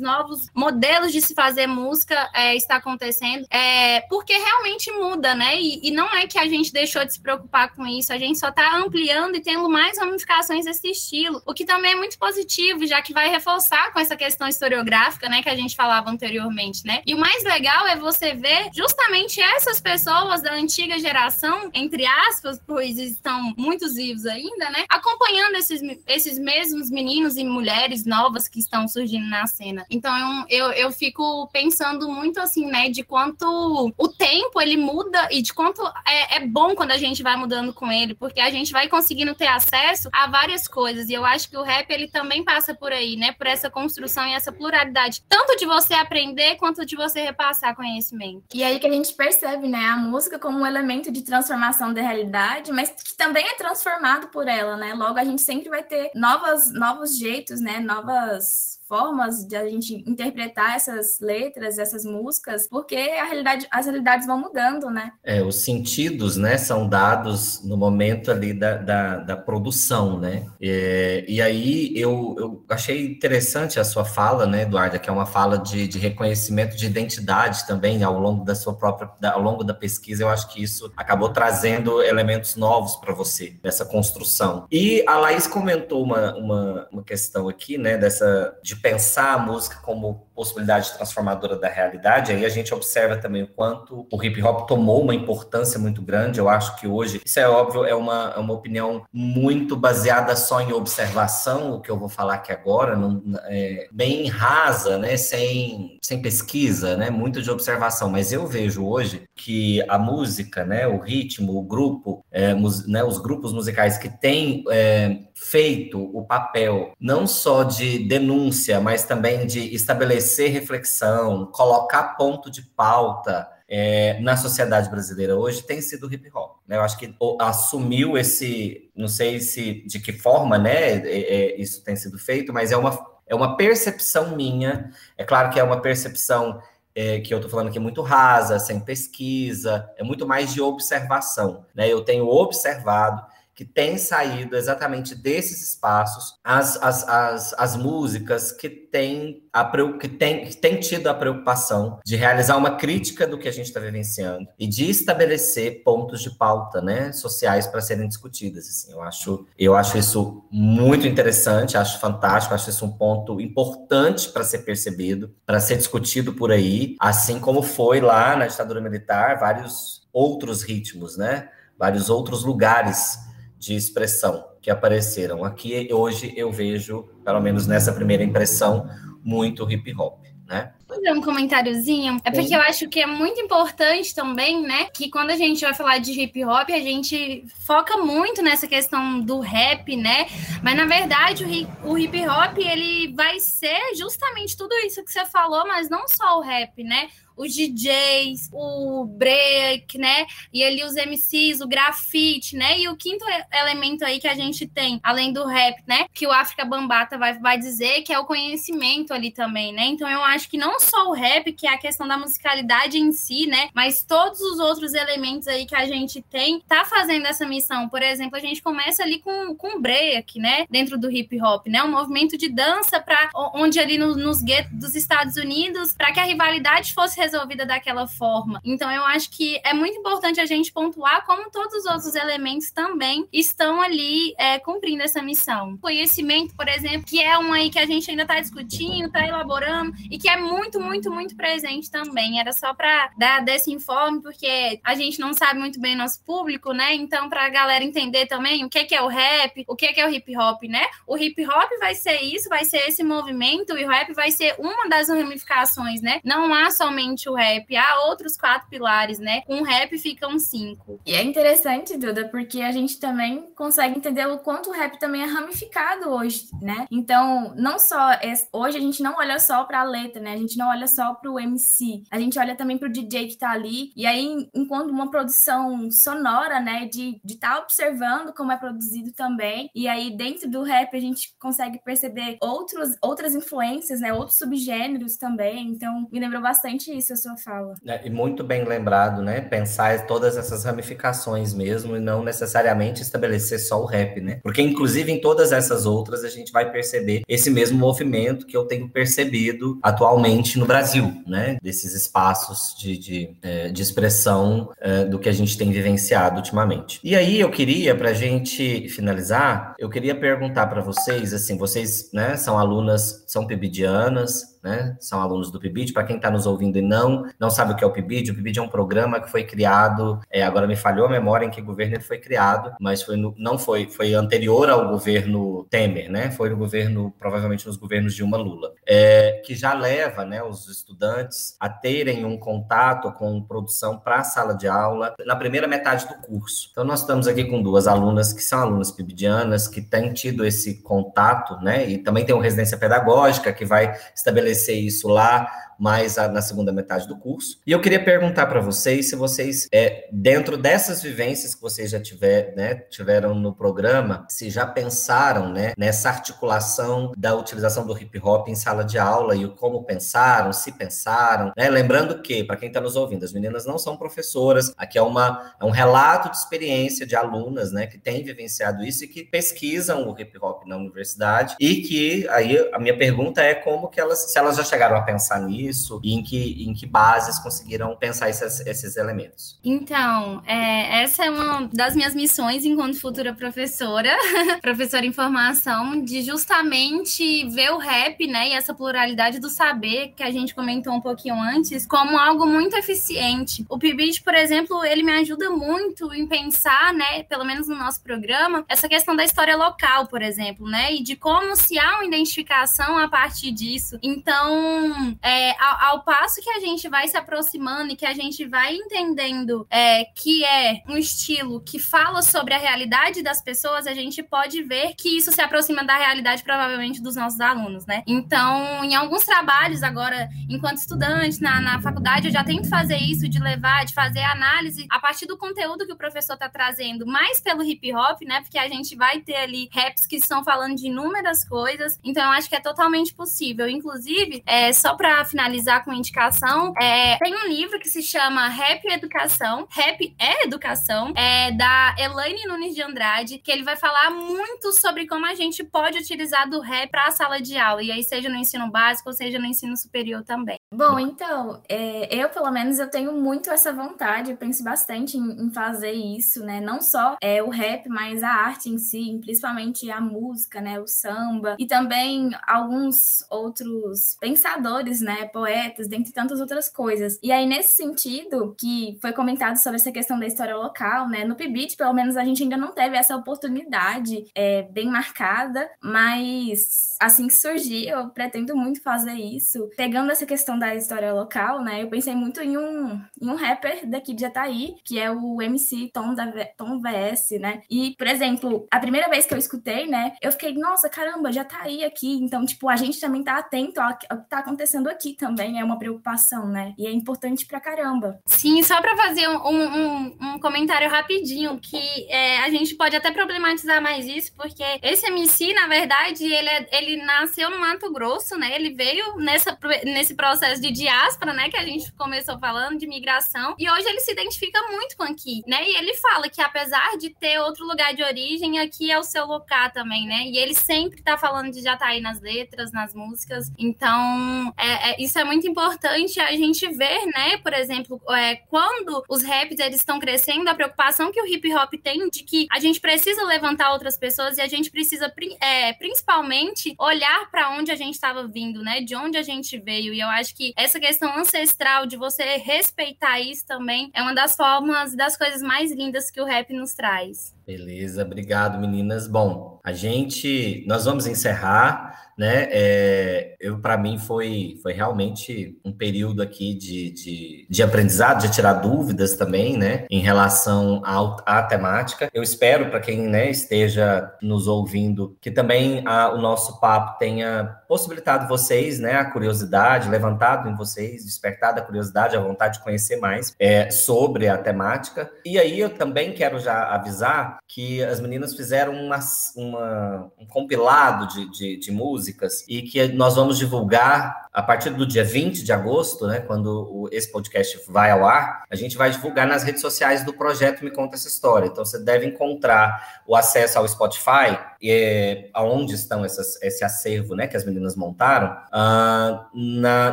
novos 0.00 0.48
modelos 0.54 1.12
de 1.12 1.20
se 1.20 1.34
fazer 1.34 1.66
música 1.66 2.30
é, 2.34 2.54
está 2.54 2.76
acontecendo, 2.76 3.46
é, 3.50 4.00
porque 4.02 4.32
realmente 4.32 4.90
muda, 4.92 5.34
né? 5.34 5.60
E, 5.60 5.88
e, 5.88 5.90
não 5.90 6.06
é 6.14 6.26
que 6.26 6.38
a 6.38 6.46
gente 6.46 6.72
deixou 6.72 7.04
de 7.04 7.14
se 7.14 7.20
preocupar 7.20 7.74
com 7.74 7.86
isso, 7.86 8.12
a 8.12 8.18
gente 8.18 8.38
só 8.38 8.48
está 8.48 8.76
ampliando 8.76 9.36
e 9.36 9.40
tendo 9.40 9.68
mais 9.68 9.98
ramificações 9.98 10.64
desse 10.64 10.88
estilo, 10.90 11.42
o 11.46 11.54
que 11.54 11.64
também 11.64 11.92
é 11.92 11.96
muito 11.96 12.18
positivo, 12.18 12.86
já 12.86 13.00
que 13.02 13.12
vai 13.12 13.28
reforçar 13.28 13.92
com 13.92 14.00
essa 14.00 14.16
questão 14.16 14.48
historiográfica, 14.48 15.28
né, 15.28 15.42
que 15.42 15.48
a 15.48 15.56
gente 15.56 15.76
falava 15.76 16.10
anteriormente, 16.10 16.86
né? 16.86 16.91
E 17.06 17.14
o 17.14 17.18
mais 17.18 17.42
legal 17.44 17.86
é 17.86 17.96
você 17.96 18.34
ver 18.34 18.70
justamente 18.74 19.40
essas 19.40 19.80
pessoas 19.80 20.42
da 20.42 20.54
antiga 20.54 20.98
geração, 20.98 21.70
entre 21.72 22.04
aspas, 22.04 22.60
pois 22.66 22.98
estão 22.98 23.54
muitos 23.56 23.94
vivos 23.94 24.26
ainda, 24.26 24.70
né, 24.70 24.84
acompanhando 24.88 25.56
esses, 25.56 25.80
esses 26.06 26.38
mesmos 26.38 26.90
meninos 26.90 27.36
e 27.36 27.44
mulheres 27.44 28.04
novas 28.04 28.48
que 28.48 28.58
estão 28.58 28.86
surgindo 28.88 29.26
na 29.28 29.46
cena. 29.46 29.86
Então 29.90 30.46
eu, 30.48 30.66
eu, 30.66 30.72
eu 30.72 30.92
fico 30.92 31.48
pensando 31.52 32.08
muito 32.08 32.40
assim, 32.40 32.66
né, 32.66 32.88
de 32.88 33.02
quanto 33.02 33.92
o 33.96 34.08
tempo 34.08 34.60
ele 34.60 34.76
muda 34.76 35.28
e 35.30 35.42
de 35.42 35.52
quanto 35.52 35.82
é, 36.06 36.36
é 36.36 36.46
bom 36.46 36.74
quando 36.74 36.90
a 36.90 36.98
gente 36.98 37.22
vai 37.22 37.36
mudando 37.36 37.72
com 37.72 37.90
ele, 37.90 38.14
porque 38.14 38.40
a 38.40 38.50
gente 38.50 38.72
vai 38.72 38.88
conseguindo 38.88 39.34
ter 39.34 39.46
acesso 39.46 40.08
a 40.12 40.26
várias 40.26 40.66
coisas. 40.66 41.08
E 41.08 41.14
eu 41.14 41.24
acho 41.24 41.48
que 41.48 41.56
o 41.56 41.62
rap 41.62 41.90
ele 41.90 42.08
também 42.08 42.44
passa 42.44 42.74
por 42.74 42.92
aí, 42.92 43.16
né, 43.16 43.32
por 43.32 43.46
essa 43.46 43.70
construção 43.70 44.26
e 44.26 44.34
essa 44.34 44.52
pluralidade, 44.52 45.22
tanto 45.28 45.56
de 45.56 45.66
você 45.66 45.94
aprender 45.94 46.56
quanto 46.56 46.81
de 46.84 46.96
você 46.96 47.22
repassar 47.22 47.74
conhecimento. 47.74 48.44
E 48.54 48.62
aí 48.62 48.78
que 48.78 48.86
a 48.86 48.92
gente 48.92 49.12
percebe, 49.14 49.68
né, 49.68 49.84
a 49.86 49.96
música 49.96 50.38
como 50.38 50.58
um 50.58 50.66
elemento 50.66 51.10
de 51.10 51.22
transformação 51.22 51.92
da 51.92 52.02
realidade, 52.02 52.72
mas 52.72 52.90
que 52.90 53.16
também 53.16 53.46
é 53.46 53.54
transformado 53.54 54.28
por 54.28 54.48
ela, 54.48 54.76
né? 54.76 54.94
Logo 54.94 55.18
a 55.18 55.24
gente 55.24 55.42
sempre 55.42 55.68
vai 55.68 55.82
ter 55.82 56.10
novas, 56.14 56.72
novos 56.72 57.16
jeitos, 57.16 57.60
né, 57.60 57.80
novas 57.80 58.80
formas 58.88 59.46
de 59.46 59.56
a 59.56 59.68
gente 59.68 59.94
interpretar 60.06 60.76
essas 60.76 61.18
letras, 61.20 61.78
essas 61.78 62.04
músicas, 62.04 62.68
porque 62.68 62.96
a 62.96 63.24
realidade, 63.24 63.66
as 63.70 63.86
realidades 63.86 64.26
vão 64.26 64.38
mudando, 64.38 64.90
né? 64.90 65.12
É, 65.24 65.42
os 65.42 65.56
sentidos, 65.56 66.36
né, 66.36 66.58
são 66.58 66.88
dados 66.88 67.62
no 67.64 67.76
momento 67.76 68.30
ali 68.30 68.52
da, 68.52 68.76
da, 68.76 69.16
da 69.16 69.36
produção, 69.36 70.18
né? 70.18 70.46
É, 70.60 71.24
e 71.28 71.40
aí 71.40 71.92
eu, 71.96 72.34
eu 72.38 72.64
achei 72.68 73.06
interessante 73.06 73.80
a 73.80 73.84
sua 73.84 74.04
fala, 74.04 74.46
né, 74.46 74.62
Eduarda, 74.62 74.98
que 74.98 75.08
é 75.08 75.12
uma 75.12 75.26
fala 75.26 75.58
de, 75.58 75.86
de 75.86 75.98
reconhecimento 75.98 76.76
de 76.76 76.86
identidade 76.86 77.66
também 77.66 78.02
ao 78.02 78.18
longo 78.18 78.44
da 78.44 78.54
sua 78.54 78.74
própria, 78.74 79.10
da, 79.20 79.32
ao 79.32 79.40
longo 79.40 79.64
da 79.64 79.74
pesquisa. 79.74 80.24
Eu 80.24 80.28
acho 80.28 80.48
que 80.52 80.62
isso 80.62 80.92
acabou 80.96 81.30
trazendo 81.30 82.02
elementos 82.02 82.56
novos 82.56 82.96
para 82.96 83.14
você 83.14 83.56
nessa 83.62 83.84
construção. 83.84 84.66
E 84.70 85.04
a 85.06 85.16
Laís 85.16 85.46
comentou 85.46 86.02
uma, 86.02 86.34
uma, 86.34 86.88
uma 86.92 87.02
questão 87.02 87.48
aqui, 87.48 87.78
né, 87.78 87.96
dessa 87.96 88.54
de 88.62 88.76
pensar 88.82 89.34
a 89.34 89.38
música 89.38 89.76
como 89.76 90.26
possibilidade 90.34 90.92
transformadora 90.92 91.56
da 91.56 91.68
realidade, 91.68 92.32
aí 92.32 92.44
a 92.44 92.48
gente 92.48 92.72
observa 92.74 93.16
também 93.16 93.42
o 93.42 93.48
quanto 93.48 94.06
o 94.10 94.24
hip 94.24 94.42
hop 94.42 94.66
tomou 94.66 95.02
uma 95.02 95.14
importância 95.14 95.78
muito 95.78 96.02
grande. 96.02 96.38
Eu 96.38 96.48
acho 96.48 96.76
que 96.76 96.86
hoje, 96.86 97.20
isso 97.24 97.38
é 97.38 97.48
óbvio, 97.48 97.84
é 97.84 97.94
uma, 97.94 98.32
é 98.36 98.38
uma 98.38 98.54
opinião 98.54 99.04
muito 99.12 99.76
baseada 99.76 100.34
só 100.34 100.60
em 100.60 100.72
observação, 100.72 101.74
o 101.74 101.80
que 101.80 101.90
eu 101.90 101.98
vou 101.98 102.08
falar 102.08 102.34
aqui 102.34 102.52
agora, 102.52 102.96
não, 102.96 103.22
é, 103.44 103.88
bem 103.92 104.28
rasa, 104.28 104.98
né, 104.98 105.16
sem, 105.16 105.98
sem 106.02 106.20
pesquisa, 106.22 106.96
né, 106.96 107.10
muito 107.10 107.42
de 107.42 107.50
observação. 107.50 108.10
Mas 108.10 108.32
eu 108.32 108.46
vejo 108.46 108.84
hoje 108.84 109.24
que 109.34 109.82
a 109.88 109.98
música, 109.98 110.64
né, 110.64 110.86
o 110.86 110.98
ritmo, 110.98 111.56
o 111.56 111.62
grupo, 111.62 112.24
é, 112.30 112.54
mus, 112.54 112.86
né, 112.86 113.04
os 113.04 113.18
grupos 113.18 113.52
musicais 113.52 113.98
que 113.98 114.08
têm 114.08 114.64
é, 114.70 115.18
feito 115.34 115.98
o 116.16 116.24
papel 116.24 116.92
não 117.00 117.26
só 117.26 117.64
de 117.64 117.98
denúncia, 118.06 118.80
mas 118.80 119.04
também 119.04 119.46
de 119.46 119.74
estabelecer 119.74 120.21
reflexão, 120.48 121.46
colocar 121.46 122.16
ponto 122.16 122.50
de 122.50 122.62
pauta 122.62 123.48
é, 123.74 124.20
na 124.20 124.36
sociedade 124.36 124.90
brasileira 124.90 125.34
hoje 125.34 125.62
tem 125.62 125.80
sido 125.80 126.06
o 126.06 126.12
hip 126.12 126.30
hop. 126.34 126.58
Né? 126.66 126.76
Eu 126.76 126.82
acho 126.82 126.98
que 126.98 127.14
assumiu 127.40 128.18
esse, 128.18 128.90
não 128.94 129.08
sei 129.08 129.40
se 129.40 129.82
de 129.86 129.98
que 129.98 130.12
forma, 130.12 130.58
né, 130.58 130.98
é, 131.06 131.06
é, 131.06 131.60
isso 131.60 131.82
tem 131.82 131.96
sido 131.96 132.18
feito, 132.18 132.52
mas 132.52 132.70
é 132.70 132.76
uma, 132.76 132.98
é 133.26 133.34
uma 133.34 133.56
percepção 133.56 134.36
minha. 134.36 134.90
É 135.16 135.24
claro 135.24 135.48
que 135.48 135.58
é 135.58 135.62
uma 135.62 135.80
percepção 135.80 136.60
é, 136.94 137.20
que 137.20 137.32
eu 137.32 137.38
estou 137.38 137.50
falando 137.50 137.68
aqui 137.68 137.78
muito 137.78 138.02
rasa, 138.02 138.58
sem 138.58 138.78
pesquisa, 138.78 139.90
é 139.96 140.04
muito 140.04 140.26
mais 140.26 140.52
de 140.52 140.60
observação. 140.60 141.64
Né? 141.74 141.88
Eu 141.88 142.04
tenho 142.04 142.28
observado 142.28 143.24
que 143.62 143.64
tem 143.64 143.96
saído 143.96 144.56
exatamente 144.56 145.14
desses 145.14 145.62
espaços 145.62 146.34
as, 146.42 146.76
as, 146.82 147.08
as, 147.08 147.54
as 147.56 147.76
músicas 147.76 148.50
que 148.50 148.68
têm, 148.68 149.44
a, 149.52 149.64
que, 150.00 150.08
tem, 150.08 150.44
que 150.44 150.56
têm 150.56 150.80
tido 150.80 151.06
a 151.06 151.14
preocupação 151.14 152.00
de 152.04 152.16
realizar 152.16 152.56
uma 152.56 152.76
crítica 152.76 153.24
do 153.24 153.38
que 153.38 153.46
a 153.46 153.52
gente 153.52 153.66
está 153.66 153.78
vivenciando 153.78 154.48
e 154.58 154.66
de 154.66 154.90
estabelecer 154.90 155.84
pontos 155.84 156.20
de 156.22 156.36
pauta 156.36 156.82
né, 156.82 157.12
sociais 157.12 157.68
para 157.68 157.80
serem 157.80 158.08
discutidas. 158.08 158.68
Assim, 158.68 158.90
eu, 158.90 159.00
acho, 159.00 159.46
eu 159.56 159.76
acho 159.76 159.96
isso 159.96 160.44
muito 160.50 161.06
interessante, 161.06 161.76
acho 161.76 162.00
fantástico, 162.00 162.54
acho 162.54 162.68
isso 162.68 162.84
um 162.84 162.90
ponto 162.90 163.40
importante 163.40 164.28
para 164.30 164.42
ser 164.42 164.58
percebido, 164.64 165.32
para 165.46 165.60
ser 165.60 165.76
discutido 165.76 166.32
por 166.32 166.50
aí, 166.50 166.96
assim 166.98 167.38
como 167.38 167.62
foi 167.62 168.00
lá 168.00 168.34
na 168.34 168.48
ditadura 168.48 168.80
militar, 168.80 169.38
vários 169.38 170.02
outros 170.12 170.62
ritmos, 170.62 171.16
né? 171.16 171.48
Vários 171.78 172.10
outros 172.10 172.44
lugares 172.44 173.18
de 173.62 173.76
expressão 173.76 174.44
que 174.60 174.72
apareceram. 174.72 175.44
Aqui 175.44 175.88
hoje 175.92 176.34
eu 176.36 176.50
vejo, 176.50 177.04
pelo 177.24 177.40
menos 177.40 177.64
nessa 177.64 177.92
primeira 177.92 178.24
impressão, 178.24 178.88
muito 179.22 179.70
hip 179.70 179.94
hop, 179.96 180.24
né? 180.48 180.72
fazer 180.92 181.12
um 181.12 181.22
comentáriozinho? 181.22 182.18
É 182.24 182.30
porque 182.30 182.54
eu 182.54 182.60
acho 182.60 182.88
que 182.88 183.00
é 183.00 183.06
muito 183.06 183.40
importante 183.40 184.14
também, 184.14 184.60
né? 184.62 184.88
Que 184.92 185.10
quando 185.10 185.30
a 185.30 185.36
gente 185.36 185.62
vai 185.62 185.74
falar 185.74 185.98
de 185.98 186.12
hip 186.12 186.44
hop, 186.44 186.68
a 186.70 186.80
gente 186.80 187.44
foca 187.64 187.96
muito 187.96 188.42
nessa 188.42 188.66
questão 188.66 189.20
do 189.20 189.40
rap, 189.40 189.96
né? 189.96 190.26
Mas 190.62 190.76
na 190.76 190.84
verdade 190.84 191.44
o 191.82 191.98
hip 191.98 192.28
hop 192.28 192.58
ele 192.58 193.12
vai 193.14 193.40
ser 193.40 193.94
justamente 193.96 194.56
tudo 194.56 194.74
isso 194.86 195.02
que 195.02 195.10
você 195.10 195.24
falou, 195.26 195.66
mas 195.66 195.88
não 195.88 196.06
só 196.06 196.38
o 196.38 196.42
rap, 196.42 196.84
né? 196.84 197.08
Os 197.36 197.54
DJs, 197.54 198.50
o 198.52 199.04
break, 199.04 199.98
né? 199.98 200.26
E 200.52 200.62
ali 200.62 200.84
os 200.84 200.94
MCs, 200.94 201.60
o 201.60 201.68
grafite, 201.68 202.56
né? 202.56 202.78
E 202.78 202.88
o 202.88 202.96
quinto 202.96 203.24
elemento 203.52 204.04
aí 204.04 204.20
que 204.20 204.28
a 204.28 204.34
gente 204.34 204.66
tem, 204.66 205.00
além 205.02 205.32
do 205.32 205.46
rap, 205.46 205.82
né? 205.86 206.06
Que 206.12 206.26
o 206.26 206.32
África 206.32 206.64
Bambata 206.64 207.18
vai, 207.18 207.38
vai 207.38 207.58
dizer 207.58 208.02
que 208.02 208.12
é 208.12 208.18
o 208.18 208.24
conhecimento 208.24 209.12
ali 209.12 209.30
também, 209.30 209.72
né? 209.72 209.84
Então 209.86 210.08
eu 210.08 210.22
acho 210.22 210.48
que 210.48 210.56
não 210.56 210.78
só 210.80 211.08
o 211.08 211.12
rap, 211.12 211.52
que 211.52 211.66
é 211.66 211.74
a 211.74 211.78
questão 211.78 212.06
da 212.06 212.18
musicalidade 212.18 212.98
em 212.98 213.12
si, 213.12 213.46
né? 213.46 213.68
Mas 213.74 214.02
todos 214.02 214.40
os 214.40 214.58
outros 214.58 214.94
elementos 214.94 215.48
aí 215.48 215.66
que 215.66 215.74
a 215.74 215.86
gente 215.86 216.22
tem, 216.22 216.60
tá 216.60 216.84
fazendo 216.84 217.26
essa 217.26 217.46
missão. 217.46 217.88
Por 217.88 218.02
exemplo, 218.02 218.36
a 218.36 218.40
gente 218.40 218.62
começa 218.62 219.02
ali 219.02 219.18
com, 219.18 219.54
com 219.54 219.80
break, 219.80 220.38
né? 220.38 220.66
Dentro 220.70 220.98
do 220.98 221.10
hip 221.10 221.40
hop, 221.40 221.66
né? 221.66 221.82
Um 221.82 221.90
movimento 221.90 222.36
de 222.36 222.48
dança 222.48 223.00
para 223.00 223.30
onde 223.54 223.78
ali 223.78 223.98
no, 223.98 224.14
nos 224.16 224.42
guetos 224.42 224.72
dos 224.72 224.94
Estados 224.94 225.36
Unidos, 225.36 225.92
para 225.92 226.12
que 226.12 226.20
a 226.20 226.24
rivalidade 226.24 226.92
fosse 226.92 227.20
resolvida 227.22 227.64
daquela 227.64 228.06
forma. 228.06 228.60
Então, 228.64 228.90
eu 228.90 229.04
acho 229.04 229.30
que 229.30 229.60
é 229.64 229.72
muito 229.72 229.96
importante 229.98 230.40
a 230.40 230.46
gente 230.46 230.72
pontuar 230.72 231.24
como 231.24 231.50
todos 231.50 231.74
os 231.74 231.86
outros 231.86 232.14
elementos 232.14 232.70
também 232.70 233.26
estão 233.32 233.80
ali 233.80 234.34
é, 234.38 234.58
cumprindo 234.58 235.02
essa 235.02 235.22
missão. 235.22 235.76
Conhecimento, 235.78 236.54
por 236.56 236.68
exemplo, 236.68 237.06
que 237.06 237.20
é 237.20 237.38
um 237.38 237.52
aí 237.52 237.70
que 237.70 237.78
a 237.78 237.86
gente 237.86 238.10
ainda 238.10 238.22
está 238.22 238.40
discutindo, 238.40 239.06
está 239.06 239.26
elaborando 239.26 239.92
e 240.10 240.18
que 240.18 240.28
é 240.28 240.36
muito, 240.36 240.80
muito, 240.80 241.10
muito 241.10 241.36
presente 241.36 241.90
também. 241.90 242.40
Era 242.40 242.52
só 242.52 242.74
para 242.74 243.10
dar 243.16 243.40
desse 243.40 243.72
informe, 243.72 244.20
porque 244.20 244.80
a 244.82 244.94
gente 244.94 245.20
não 245.20 245.32
sabe 245.32 245.60
muito 245.60 245.80
bem 245.80 245.94
nosso 245.94 246.22
público, 246.24 246.72
né? 246.72 246.94
Então, 246.94 247.28
para 247.28 247.46
a 247.46 247.48
galera 247.48 247.84
entender 247.84 248.26
também 248.26 248.64
o 248.64 248.68
que 248.68 248.78
é, 248.78 248.84
que 248.84 248.94
é 248.94 249.02
o 249.02 249.06
rap, 249.06 249.64
o 249.68 249.76
que 249.76 249.86
é, 249.86 249.92
que 249.92 250.00
é 250.00 250.06
o 250.06 250.10
hip 250.10 250.36
hop, 250.36 250.62
né? 250.64 250.84
O 251.06 251.16
hip 251.16 251.40
hop 251.46 251.70
vai 251.78 251.94
ser 251.94 252.20
isso, 252.22 252.48
vai 252.48 252.64
ser 252.64 252.88
esse 252.88 253.04
movimento, 253.04 253.76
e 253.76 253.84
o 253.84 253.88
rap 253.88 254.12
vai 254.12 254.30
ser 254.30 254.54
uma 254.58 254.88
das 254.88 255.08
ramificações, 255.08 256.00
né? 256.00 256.20
Não 256.24 256.52
há 256.52 256.70
somente 256.70 257.11
somente 257.12 257.28
o 257.28 257.34
rap, 257.34 257.76
há 257.76 258.06
outros 258.06 258.36
quatro 258.36 258.68
pilares, 258.68 259.18
né? 259.18 259.42
Com 259.42 259.60
o 259.60 259.64
rap 259.64 259.96
ficam 259.98 260.38
cinco. 260.38 261.00
E 261.06 261.14
é 261.14 261.22
interessante, 261.22 261.96
Duda, 261.96 262.28
porque 262.28 262.60
a 262.60 262.72
gente 262.72 262.98
também 262.98 263.50
consegue 263.54 263.96
entender 263.96 264.26
o 264.26 264.38
quanto 264.38 264.70
o 264.70 264.72
rap 264.72 264.98
também 264.98 265.22
é 265.22 265.26
ramificado 265.26 266.10
hoje, 266.10 266.48
né? 266.60 266.86
Então, 266.90 267.54
não 267.56 267.78
só 267.78 268.10
hoje 268.52 268.78
a 268.78 268.80
gente 268.80 269.02
não 269.02 269.16
olha 269.16 269.38
só 269.38 269.64
para 269.64 269.80
a 269.80 269.84
letra, 269.84 270.20
né? 270.20 270.32
A 270.32 270.36
gente 270.36 270.56
não 270.56 270.68
olha 270.68 270.86
só 270.86 271.14
para 271.14 271.30
o 271.30 271.38
MC, 271.38 272.02
a 272.10 272.18
gente 272.18 272.38
olha 272.38 272.56
também 272.56 272.78
para 272.78 272.88
o 272.88 272.92
DJ 272.92 273.28
que 273.28 273.38
tá 273.38 273.50
ali. 273.50 273.92
E 273.96 274.06
aí, 274.06 274.48
enquanto 274.54 274.90
uma 274.90 275.10
produção 275.10 275.90
sonora, 275.90 276.60
né, 276.60 276.86
de 276.86 277.20
estar 277.24 277.56
tá 277.56 277.60
observando 277.60 278.32
como 278.32 278.52
é 278.52 278.56
produzido 278.56 279.12
também. 279.12 279.70
E 279.74 279.88
aí, 279.88 280.16
dentro 280.16 280.50
do 280.50 280.62
rap, 280.62 280.96
a 280.96 281.00
gente 281.00 281.34
consegue 281.38 281.78
perceber 281.84 282.38
outros, 282.40 282.96
outras 283.02 283.34
influências, 283.34 284.00
né? 284.00 284.12
Outros 284.12 284.38
subgêneros 284.38 285.16
também. 285.16 285.68
Então, 285.68 286.08
me 286.10 286.20
lembrou 286.20 286.40
bastante 286.40 286.96
isso 286.96 287.01
a 287.10 287.16
sua 287.16 287.36
fala. 287.36 287.74
É, 287.86 288.06
e 288.06 288.10
muito 288.10 288.44
bem 288.44 288.64
lembrado, 288.64 289.22
né? 289.22 289.40
Pensar 289.40 290.06
todas 290.06 290.36
essas 290.36 290.64
ramificações 290.64 291.54
mesmo 291.54 291.96
e 291.96 292.00
não 292.00 292.22
necessariamente 292.22 293.00
estabelecer 293.00 293.58
só 293.58 293.80
o 293.82 293.86
rap, 293.86 294.20
né? 294.20 294.40
Porque, 294.42 294.60
inclusive, 294.60 295.10
em 295.10 295.20
todas 295.20 295.52
essas 295.52 295.86
outras, 295.86 296.22
a 296.24 296.28
gente 296.28 296.52
vai 296.52 296.70
perceber 296.70 297.22
esse 297.26 297.50
mesmo 297.50 297.78
movimento 297.78 298.46
que 298.46 298.56
eu 298.56 298.64
tenho 298.64 298.88
percebido 298.88 299.78
atualmente 299.82 300.58
no 300.58 300.66
Brasil, 300.66 301.22
né? 301.26 301.56
Desses 301.62 301.94
espaços 301.94 302.76
de, 302.78 302.98
de, 302.98 303.36
é, 303.40 303.68
de 303.68 303.82
expressão 303.82 304.70
é, 304.80 305.04
do 305.04 305.18
que 305.18 305.28
a 305.28 305.32
gente 305.32 305.56
tem 305.56 305.70
vivenciado 305.70 306.36
ultimamente. 306.36 307.00
E 307.02 307.16
aí, 307.16 307.40
eu 307.40 307.50
queria, 307.50 307.94
para 307.94 308.10
a 308.10 308.14
gente 308.14 308.88
finalizar, 308.88 309.74
eu 309.78 309.88
queria 309.88 310.14
perguntar 310.14 310.66
para 310.66 310.82
vocês, 310.82 311.32
assim, 311.32 311.56
vocês, 311.56 312.10
né, 312.12 312.36
são 312.36 312.58
alunas, 312.58 313.24
são 313.26 313.46
pibidianas, 313.46 314.51
né? 314.62 314.96
São 315.00 315.20
alunos 315.20 315.50
do 315.50 315.58
PIBID. 315.58 315.92
Para 315.92 316.04
quem 316.04 316.16
está 316.16 316.30
nos 316.30 316.46
ouvindo 316.46 316.78
e 316.78 316.82
não, 316.82 317.26
não 317.38 317.50
sabe 317.50 317.72
o 317.72 317.76
que 317.76 317.82
é 317.82 317.86
o 317.86 317.92
PIBID, 317.92 318.30
o 318.30 318.34
PIBID 318.34 318.58
é 318.58 318.62
um 318.62 318.68
programa 318.68 319.20
que 319.20 319.30
foi 319.30 319.44
criado, 319.44 320.20
é, 320.30 320.42
agora 320.42 320.66
me 320.66 320.76
falhou 320.76 321.06
a 321.06 321.10
memória 321.10 321.46
em 321.46 321.50
que 321.50 321.60
governo 321.60 321.96
ele 321.96 322.02
foi 322.02 322.18
criado, 322.18 322.72
mas 322.80 323.02
foi 323.02 323.16
no, 323.16 323.34
não 323.36 323.58
foi, 323.58 323.88
foi 323.88 324.14
anterior 324.14 324.70
ao 324.70 324.88
governo 324.88 325.66
Temer, 325.70 326.10
né? 326.10 326.30
Foi 326.30 326.48
no 326.48 326.56
governo, 326.56 327.12
provavelmente 327.18 327.66
nos 327.66 327.76
governos 327.76 328.14
Dilma 328.14 328.36
Lula, 328.36 328.72
é, 328.86 329.42
que 329.44 329.54
já 329.54 329.74
leva 329.74 330.24
né, 330.24 330.42
os 330.42 330.68
estudantes 330.68 331.56
a 331.58 331.68
terem 331.68 332.24
um 332.24 332.38
contato 332.38 333.10
com 333.12 333.42
produção 333.42 333.98
para 333.98 334.20
a 334.20 334.24
sala 334.24 334.54
de 334.54 334.68
aula 334.68 335.14
na 335.26 335.34
primeira 335.34 335.66
metade 335.66 336.06
do 336.06 336.14
curso. 336.14 336.68
Então, 336.70 336.84
nós 336.84 337.00
estamos 337.00 337.26
aqui 337.26 337.44
com 337.44 337.62
duas 337.62 337.86
alunas 337.86 338.32
que 338.32 338.42
são 338.42 338.60
alunas 338.60 338.90
pibidianas, 338.90 339.66
que 339.66 339.80
têm 339.80 340.12
tido 340.12 340.44
esse 340.44 340.82
contato, 340.82 341.56
né? 341.56 341.88
E 341.88 341.98
também 341.98 342.24
tem 342.24 342.34
uma 342.34 342.44
residência 342.44 342.76
pedagógica 342.76 343.52
que 343.52 343.64
vai 343.64 343.96
estabelecer 344.14 344.51
estabelecer 344.52 344.76
isso 344.76 345.08
lá 345.08 345.50
mais 345.82 346.14
na 346.14 346.40
segunda 346.40 346.70
metade 346.70 347.08
do 347.08 347.18
curso. 347.18 347.58
E 347.66 347.72
eu 347.72 347.80
queria 347.80 348.02
perguntar 348.02 348.46
para 348.46 348.60
vocês 348.60 349.10
se 349.10 349.16
vocês, 349.16 349.66
é, 349.72 350.08
dentro 350.12 350.56
dessas 350.56 351.02
vivências 351.02 351.56
que 351.56 351.60
vocês 351.60 351.90
já 351.90 351.98
tiver, 351.98 352.54
né, 352.54 352.76
tiveram 352.88 353.34
no 353.34 353.52
programa, 353.52 354.24
se 354.28 354.48
já 354.48 354.64
pensaram 354.64 355.52
né, 355.52 355.72
nessa 355.76 356.08
articulação 356.08 357.12
da 357.18 357.34
utilização 357.34 357.84
do 357.84 357.98
hip 357.98 358.16
hop 358.22 358.46
em 358.46 358.54
sala 358.54 358.84
de 358.84 358.96
aula 358.96 359.34
e 359.34 359.48
como 359.48 359.82
pensaram, 359.82 360.52
se 360.52 360.70
pensaram. 360.70 361.52
Né? 361.56 361.68
Lembrando 361.68 362.22
que, 362.22 362.44
para 362.44 362.56
quem 362.56 362.68
está 362.68 362.80
nos 362.80 362.94
ouvindo, 362.94 363.24
as 363.24 363.32
meninas 363.32 363.66
não 363.66 363.76
são 363.76 363.96
professoras, 363.96 364.72
aqui 364.76 364.96
é, 364.96 365.02
uma, 365.02 365.52
é 365.60 365.64
um 365.64 365.70
relato 365.70 366.30
de 366.30 366.36
experiência 366.36 367.04
de 367.04 367.16
alunas 367.16 367.72
né, 367.72 367.88
que 367.88 367.98
têm 367.98 368.22
vivenciado 368.22 368.84
isso 368.84 369.04
e 369.04 369.08
que 369.08 369.24
pesquisam 369.24 370.08
o 370.08 370.16
hip 370.16 370.38
hop 370.40 370.64
na 370.64 370.76
universidade 370.76 371.56
e 371.58 371.82
que 371.82 372.28
aí 372.28 372.70
a 372.72 372.78
minha 372.78 372.96
pergunta 372.96 373.42
é 373.42 373.52
como 373.52 373.88
que 373.88 374.00
elas, 374.00 374.30
se 374.30 374.38
elas 374.38 374.56
já 374.56 374.62
chegaram 374.62 374.96
a 374.96 375.02
pensar 375.02 375.40
nisso, 375.40 375.71
isso 375.72 376.00
e 376.04 376.14
em 376.14 376.22
que, 376.22 376.64
em 376.64 376.72
que 376.72 376.86
bases 376.86 377.38
conseguiram 377.38 377.96
pensar 377.96 378.28
esses, 378.28 378.60
esses 378.60 378.96
elementos? 378.96 379.58
Então, 379.64 380.42
é, 380.46 381.02
essa 381.02 381.24
é 381.24 381.30
uma 381.30 381.68
das 381.72 381.96
minhas 381.96 382.14
missões 382.14 382.64
enquanto 382.64 383.00
futura 383.00 383.34
professora, 383.34 384.14
professora 384.60 385.04
em 385.04 385.12
formação, 385.12 386.02
de 386.04 386.22
justamente 386.22 387.48
ver 387.48 387.72
o 387.72 387.78
rap, 387.78 388.26
né, 388.26 388.50
e 388.50 388.52
essa 388.52 388.74
pluralidade 388.74 389.40
do 389.40 389.48
saber 389.48 390.12
que 390.16 390.22
a 390.22 390.30
gente 390.30 390.54
comentou 390.54 390.92
um 390.92 391.00
pouquinho 391.00 391.40
antes, 391.40 391.86
como 391.86 392.18
algo 392.18 392.46
muito 392.46 392.76
eficiente. 392.76 393.64
O 393.68 393.78
PIBIT, 393.78 394.22
por 394.22 394.34
exemplo, 394.34 394.84
ele 394.84 395.02
me 395.02 395.12
ajuda 395.12 395.50
muito 395.50 396.12
em 396.12 396.26
pensar, 396.26 396.92
né, 396.92 397.22
pelo 397.24 397.44
menos 397.44 397.66
no 397.68 397.76
nosso 397.76 398.02
programa, 398.02 398.64
essa 398.68 398.88
questão 398.88 399.16
da 399.16 399.24
história 399.24 399.56
local, 399.56 400.06
por 400.06 400.22
exemplo, 400.22 400.68
né, 400.68 400.94
e 400.94 401.02
de 401.02 401.16
como 401.16 401.56
se 401.56 401.78
há 401.78 401.96
uma 401.96 402.04
identificação 402.04 402.98
a 402.98 403.08
partir 403.08 403.50
disso. 403.52 403.98
Então, 404.02 405.16
é, 405.22 405.54
ao, 405.62 405.90
ao, 405.90 406.02
passo 406.02 406.40
que 406.40 406.50
a 406.50 406.58
gente 406.58 406.88
vai 406.88 407.06
se 407.06 407.16
aproximando 407.16 407.92
e 407.92 407.96
que 407.96 408.04
a 408.04 408.12
gente 408.12 408.44
vai 408.44 408.74
entendendo 408.74 409.64
é, 409.70 410.04
que 410.06 410.44
é 410.44 410.82
um 410.88 410.96
estilo 410.96 411.60
que 411.60 411.78
fala 411.78 412.20
sobre 412.20 412.52
a 412.52 412.58
realidade 412.58 413.22
das 413.22 413.40
pessoas, 413.40 413.86
a 413.86 413.94
gente 413.94 414.22
pode 414.24 414.60
ver 414.64 414.94
que 414.96 415.16
isso 415.16 415.30
se 415.30 415.40
aproxima 415.40 415.84
da 415.84 415.96
realidade, 415.96 416.42
provavelmente, 416.42 417.00
dos 417.00 417.14
nossos 417.14 417.40
alunos, 417.40 417.86
né? 417.86 418.02
Então, 418.08 418.84
em 418.84 418.96
alguns 418.96 419.24
trabalhos, 419.24 419.84
agora, 419.84 420.28
enquanto 420.50 420.78
estudante, 420.78 421.40
na, 421.40 421.60
na 421.60 421.80
faculdade, 421.80 422.26
eu 422.26 422.32
já 422.32 422.42
tento 422.42 422.68
fazer 422.68 422.96
isso, 422.96 423.28
de 423.28 423.38
levar, 423.38 423.84
de 423.84 423.94
fazer 423.94 424.22
análise 424.22 424.86
a 424.90 424.98
partir 424.98 425.26
do 425.26 425.38
conteúdo 425.38 425.86
que 425.86 425.92
o 425.92 425.96
professor 425.96 426.34
está 426.34 426.48
trazendo, 426.48 427.06
mais 427.06 427.40
pelo 427.40 427.62
hip 427.62 427.94
hop, 427.94 428.22
né? 428.22 428.40
Porque 428.40 428.58
a 428.58 428.68
gente 428.68 428.96
vai 428.96 429.20
ter 429.20 429.36
ali 429.36 429.70
raps 429.72 430.06
que 430.06 430.16
estão 430.16 430.42
falando 430.42 430.74
de 430.74 430.88
inúmeras 430.88 431.44
coisas, 431.48 432.00
então 432.02 432.24
eu 432.24 432.30
acho 432.30 432.48
que 432.48 432.56
é 432.56 432.60
totalmente 432.60 433.14
possível. 433.14 433.68
Inclusive, 433.68 434.42
é, 434.44 434.72
só 434.72 434.96
para 434.96 435.24
finalizar 435.24 435.41
com 435.84 435.92
indicação, 435.92 436.72
é, 436.80 437.16
tem 437.18 437.34
um 437.34 437.48
livro 437.48 437.78
que 437.78 437.88
se 437.88 438.02
chama 438.02 438.48
Rap 438.48 438.84
Educação, 438.86 439.66
Rap 439.70 440.14
é 440.18 440.44
Educação, 440.44 441.12
é 441.16 441.50
da 441.52 441.94
Elaine 441.98 442.46
Nunes 442.46 442.74
de 442.74 442.82
Andrade, 442.82 443.38
que 443.38 443.50
ele 443.50 443.62
vai 443.62 443.76
falar 443.76 444.10
muito 444.10 444.72
sobre 444.72 445.06
como 445.06 445.26
a 445.26 445.34
gente 445.34 445.64
pode 445.64 445.98
utilizar 445.98 446.48
do 446.48 446.60
rap 446.60 446.90
para 446.90 447.06
a 447.06 447.10
sala 447.10 447.40
de 447.40 447.56
aula, 447.56 447.82
e 447.82 447.90
aí 447.90 448.02
seja 448.02 448.28
no 448.28 448.36
ensino 448.36 448.70
básico 448.70 449.08
ou 449.08 449.14
seja 449.14 449.38
no 449.38 449.46
ensino 449.46 449.76
superior 449.76 450.22
também. 450.22 450.61
Bom, 450.74 450.98
então, 450.98 451.60
é, 451.68 452.08
eu, 452.14 452.30
pelo 452.30 452.50
menos, 452.50 452.78
eu 452.78 452.88
tenho 452.88 453.12
muito 453.12 453.50
essa 453.50 453.74
vontade, 453.74 454.30
eu 454.30 454.38
penso 454.38 454.64
bastante 454.64 455.18
em, 455.18 455.44
em, 455.44 455.52
fazer 455.52 455.92
isso, 455.92 456.42
né? 456.42 456.62
Não 456.62 456.80
só 456.80 457.18
é, 457.20 457.42
o 457.42 457.50
rap, 457.50 457.86
mas 457.90 458.22
a 458.22 458.30
arte 458.30 458.70
em 458.70 458.78
si, 458.78 459.18
principalmente 459.20 459.90
a 459.90 460.00
música, 460.00 460.62
né? 460.62 460.80
O 460.80 460.86
samba, 460.86 461.56
e 461.58 461.66
também 461.66 462.30
alguns 462.46 463.22
outros 463.28 464.16
pensadores, 464.18 465.02
né? 465.02 465.26
Poetas, 465.26 465.88
dentre 465.88 466.10
tantas 466.10 466.40
outras 466.40 466.70
coisas. 466.70 467.18
E 467.22 467.30
aí, 467.30 467.44
nesse 467.44 467.74
sentido, 467.74 468.56
que 468.58 468.96
foi 469.02 469.12
comentado 469.12 469.56
sobre 469.56 469.76
essa 469.76 469.92
questão 469.92 470.18
da 470.18 470.26
história 470.26 470.56
local, 470.56 471.06
né? 471.06 471.22
No 471.22 471.36
PIBIT, 471.36 471.76
pelo 471.76 471.92
menos, 471.92 472.16
a 472.16 472.24
gente 472.24 472.44
ainda 472.44 472.56
não 472.56 472.72
teve 472.72 472.96
essa 472.96 473.14
oportunidade 473.14 474.24
é, 474.34 474.62
bem 474.62 474.86
marcada, 474.86 475.68
mas 475.82 476.96
assim 476.98 477.26
que 477.26 477.34
surgir, 477.34 477.88
eu 477.88 478.08
pretendo 478.08 478.56
muito 478.56 478.80
fazer 478.80 479.14
isso, 479.14 479.68
pegando 479.76 480.10
essa 480.10 480.24
questão 480.24 480.61
da 480.62 480.76
história 480.76 481.12
local, 481.12 481.60
né? 481.60 481.82
Eu 481.82 481.88
pensei 481.88 482.14
muito 482.14 482.40
em 482.40 482.56
um, 482.56 483.02
em 483.20 483.28
um 483.28 483.34
rapper 483.34 483.84
daqui 483.84 484.14
de 484.14 484.20
Jataí, 484.20 484.76
que 484.84 484.96
é 484.96 485.10
o 485.10 485.42
MC 485.42 485.90
Tom, 485.92 486.14
da, 486.14 486.24
Tom 486.56 486.80
VS, 486.80 487.40
né? 487.40 487.62
E, 487.68 487.96
por 487.98 488.06
exemplo, 488.06 488.68
a 488.70 488.78
primeira 488.78 489.08
vez 489.08 489.26
que 489.26 489.34
eu 489.34 489.38
escutei, 489.38 489.88
né? 489.88 490.12
Eu 490.22 490.30
fiquei, 490.30 490.54
nossa, 490.54 490.88
caramba, 490.88 491.32
Jataí 491.32 491.84
aqui. 491.84 492.12
Então, 492.22 492.46
tipo, 492.46 492.68
a 492.68 492.76
gente 492.76 493.00
também 493.00 493.24
tá 493.24 493.38
atento 493.38 493.80
ao, 493.80 493.98
que 493.98 494.06
tá 494.28 494.38
acontecendo 494.38 494.88
aqui 494.88 495.14
também. 495.14 495.58
É 495.58 495.64
uma 495.64 495.80
preocupação, 495.80 496.46
né? 496.46 496.74
E 496.78 496.86
é 496.86 496.92
importante 496.92 497.44
pra 497.44 497.60
caramba. 497.60 498.20
Sim, 498.24 498.62
só 498.62 498.80
pra 498.80 498.96
fazer 498.96 499.28
um, 499.28 499.44
um, 499.44 500.16
um 500.20 500.38
comentário 500.38 500.88
rapidinho, 500.88 501.58
que 501.58 502.06
é, 502.08 502.38
a 502.38 502.50
gente 502.50 502.76
pode 502.76 502.94
até 502.94 503.10
problematizar 503.10 503.82
mais 503.82 504.06
isso, 504.06 504.32
porque 504.36 504.62
esse 504.80 505.06
MC, 505.08 505.52
na 505.54 505.66
verdade, 505.66 506.24
ele, 506.24 506.48
é, 506.48 506.68
ele 506.70 507.04
nasceu 507.04 507.50
no 507.50 507.58
Mato 507.58 507.92
Grosso, 507.92 508.38
né? 508.38 508.54
Ele 508.54 508.74
veio 508.74 509.16
nessa, 509.16 509.58
nesse 509.84 510.14
processo 510.14 510.51
processo 510.52 510.60
de 510.60 510.70
diáspora, 510.70 511.32
né, 511.32 511.48
que 511.48 511.56
a 511.56 511.64
gente 511.64 511.92
começou 511.92 512.38
falando, 512.38 512.78
de 512.78 512.86
migração, 512.86 513.54
e 513.58 513.70
hoje 513.70 513.88
ele 513.88 514.00
se 514.00 514.12
identifica 514.12 514.60
muito 514.70 514.96
com 514.96 515.04
aqui, 515.04 515.42
né? 515.46 515.68
E 515.68 515.76
ele 515.76 515.94
fala 515.94 516.28
que 516.28 516.40
apesar 516.40 516.96
de 516.98 517.10
ter 517.10 517.38
outro 517.40 517.66
lugar 517.66 517.94
de 517.94 518.02
origem, 518.02 518.58
aqui 518.58 518.90
é 518.90 518.98
o 518.98 519.02
seu 519.02 519.26
local 519.26 519.70
também, 519.70 520.06
né? 520.06 520.24
E 520.26 520.38
ele 520.38 520.54
sempre 520.54 521.02
tá 521.02 521.16
falando 521.16 521.50
de 521.50 521.62
Jataí 521.62 522.00
nas 522.00 522.20
letras, 522.20 522.72
nas 522.72 522.94
músicas. 522.94 523.50
Então, 523.58 524.52
é, 524.56 524.90
é, 524.90 525.02
isso 525.02 525.18
é 525.18 525.24
muito 525.24 525.46
importante 525.46 526.20
a 526.20 526.32
gente 526.32 526.66
ver, 526.68 527.06
né? 527.06 527.36
Por 527.38 527.52
exemplo, 527.52 528.00
é, 528.10 528.36
quando 528.36 529.04
os 529.08 529.22
raps 529.22 529.58
eles 529.58 529.76
estão 529.76 529.98
crescendo, 529.98 530.48
a 530.48 530.54
preocupação 530.54 531.12
que 531.12 531.20
o 531.20 531.26
hip 531.26 531.52
hop 531.54 531.72
tem 531.82 532.08
de 532.08 532.24
que 532.24 532.46
a 532.50 532.58
gente 532.58 532.80
precisa 532.80 533.24
levantar 533.24 533.72
outras 533.72 533.96
pessoas 533.96 534.38
e 534.38 534.40
a 534.40 534.48
gente 534.48 534.70
precisa 534.70 535.12
é, 535.40 535.72
principalmente 535.74 536.74
olhar 536.78 537.30
para 537.30 537.50
onde 537.50 537.70
a 537.70 537.76
gente 537.76 537.94
estava 537.94 538.26
vindo, 538.26 538.62
né? 538.62 538.80
De 538.80 538.94
onde 538.96 539.16
a 539.16 539.22
gente 539.22 539.58
veio. 539.58 539.94
E 539.94 540.00
eu 540.00 540.08
acho 540.08 540.34
que 540.34 540.41
que 540.42 540.52
essa 540.56 540.80
questão 540.80 541.16
ancestral 541.16 541.86
de 541.86 541.96
você 541.96 542.36
respeitar 542.36 543.20
isso 543.20 543.46
também 543.46 543.90
é 543.94 544.02
uma 544.02 544.12
das 544.12 544.34
formas, 544.34 544.92
das 544.96 545.16
coisas 545.16 545.40
mais 545.40 545.70
lindas 545.70 546.10
que 546.10 546.20
o 546.20 546.24
rap 546.24 546.52
nos 546.52 546.74
traz. 546.74 547.32
Beleza, 547.52 548.02
obrigado 548.02 548.58
meninas. 548.58 549.06
Bom, 549.06 549.60
a 549.62 549.74
gente, 549.74 550.64
nós 550.66 550.86
vamos 550.86 551.06
encerrar 551.06 551.92
né? 552.16 552.48
É, 552.50 553.36
eu 553.40 553.58
para 553.58 553.76
mim 553.76 553.98
foi, 553.98 554.58
foi 554.62 554.72
realmente 554.72 555.58
um 555.64 555.72
período 555.72 556.22
aqui 556.22 556.54
de, 556.54 556.90
de, 556.90 557.46
de, 557.48 557.62
aprendizado, 557.62 558.22
de 558.22 558.32
tirar 558.32 558.54
dúvidas 558.54 559.16
também, 559.16 559.56
né? 559.56 559.86
Em 559.90 560.00
relação 560.00 560.82
à, 560.84 561.42
temática. 561.42 562.08
Eu 562.12 562.22
espero 562.22 562.70
para 562.70 562.80
quem 562.80 563.00
né, 563.08 563.28
esteja 563.30 564.12
nos 564.22 564.46
ouvindo 564.46 565.16
que 565.20 565.30
também 565.30 565.82
a, 565.86 566.12
o 566.12 566.18
nosso 566.18 566.60
papo 566.60 566.98
tenha 566.98 567.56
possibilitado 567.66 568.28
vocês, 568.28 568.78
né, 568.78 568.94
a 568.94 569.04
curiosidade, 569.10 569.88
levantado 569.88 570.48
em 570.48 570.54
vocês, 570.54 571.04
despertado 571.04 571.58
a 571.58 571.62
curiosidade, 571.62 572.16
a 572.16 572.20
vontade 572.20 572.58
de 572.58 572.64
conhecer 572.64 572.96
mais 572.96 573.34
é, 573.38 573.70
sobre 573.70 574.28
a 574.28 574.38
temática. 574.38 575.10
E 575.24 575.38
aí 575.38 575.58
eu 575.58 575.70
também 575.70 576.12
quero 576.12 576.38
já 576.38 576.68
avisar 576.72 577.38
que 577.46 577.82
as 577.84 578.00
meninas 578.00 578.34
fizeram 578.34 578.72
uma, 578.74 578.98
uma 579.36 580.12
um 580.18 580.26
compilado 580.26 581.06
de, 581.08 581.30
de, 581.30 581.56
de 581.58 581.70
música 581.70 582.02
músicas 582.02 582.44
e 582.48 582.62
que 582.62 582.88
nós 582.88 583.16
vamos 583.16 583.38
divulgar 583.38 584.28
a 584.32 584.42
partir 584.42 584.70
do 584.70 584.86
dia 584.86 585.04
20 585.04 585.44
de 585.44 585.52
agosto, 585.52 586.06
né, 586.06 586.20
quando 586.20 586.68
o, 586.70 586.88
esse 586.90 587.12
podcast 587.12 587.60
vai 587.68 587.90
ao 587.90 588.04
ar, 588.04 588.44
a 588.50 588.56
gente 588.56 588.76
vai 588.76 588.90
divulgar 588.90 589.26
nas 589.26 589.42
redes 589.42 589.60
sociais 589.60 590.04
do 590.04 590.12
projeto 590.14 590.64
Me 590.64 590.70
Conta 590.70 590.96
Essa 590.96 591.08
História. 591.08 591.46
Então 591.46 591.64
você 591.64 591.78
deve 591.78 592.06
encontrar 592.06 593.02
o 593.06 593.14
acesso 593.14 593.58
ao 593.58 593.68
Spotify, 593.68 594.38
e, 594.60 595.28
aonde 595.34 595.74
estão 595.74 596.04
essas, 596.04 596.40
esse 596.42 596.64
acervo 596.64 597.14
né, 597.14 597.26
que 597.26 597.36
as 597.36 597.44
meninas 597.44 597.76
montaram, 597.76 598.32
uh, 598.32 599.20
na, 599.34 599.92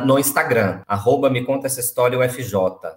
no 0.00 0.18
Instagram, 0.18 0.80
arroba 0.86 1.28
Me 1.28 1.44
Conta 1.44 1.66
Essa 1.66 1.80
História 1.80 2.18
UFJ, 2.18 2.52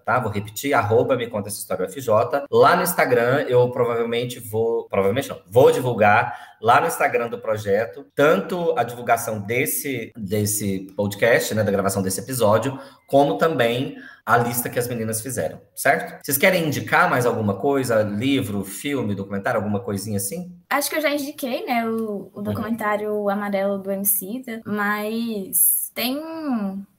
tá? 0.06 0.20
Vou 0.20 0.32
repetir, 0.32 0.74
arroba 0.74 1.18
Me 1.18 1.28
Conta 1.28 1.50
Essa 1.50 1.60
História 1.60 1.86
UFJ. 1.86 2.46
Lá 2.50 2.76
no 2.76 2.84
Instagram 2.84 3.46
eu 3.50 3.70
provavelmente 3.70 4.40
vou, 4.40 4.88
provavelmente 4.88 5.30
não, 5.30 5.42
vou 5.50 5.72
divulgar 5.72 6.53
lá 6.64 6.80
no 6.80 6.88
Instagram 6.88 7.28
do 7.28 7.38
projeto, 7.38 8.06
tanto 8.16 8.74
a 8.78 8.84
divulgação 8.84 9.42
desse, 9.42 10.14
desse 10.16 10.88
podcast, 10.96 11.54
né, 11.54 11.62
da 11.62 11.72
gravação 11.72 12.02
desse 12.02 12.22
episódio, 12.22 12.80
como 13.06 13.38
também 13.38 13.98
a 14.26 14.38
lista 14.38 14.70
que 14.70 14.80
as 14.80 14.88
meninas 14.88 15.20
fizeram, 15.20 15.60
certo? 15.76 16.24
Vocês 16.24 16.38
querem 16.38 16.66
indicar 16.66 17.10
mais 17.10 17.26
alguma 17.26 17.56
coisa? 17.60 18.02
Livro, 18.02 18.64
filme, 18.64 19.14
documentário, 19.14 19.60
alguma 19.60 19.82
coisinha 19.82 20.16
assim? 20.16 20.58
Acho 20.70 20.90
que 20.90 20.96
eu 20.96 21.02
já 21.02 21.10
indiquei, 21.10 21.66
né, 21.66 21.86
o, 21.86 22.32
o 22.34 22.38
uhum. 22.38 22.44
documentário 22.44 23.14
uhum. 23.14 23.30
Amarelo 23.30 23.78
do 23.80 23.92
MC, 23.92 24.42
mas 24.66 25.92
tem 25.94 26.18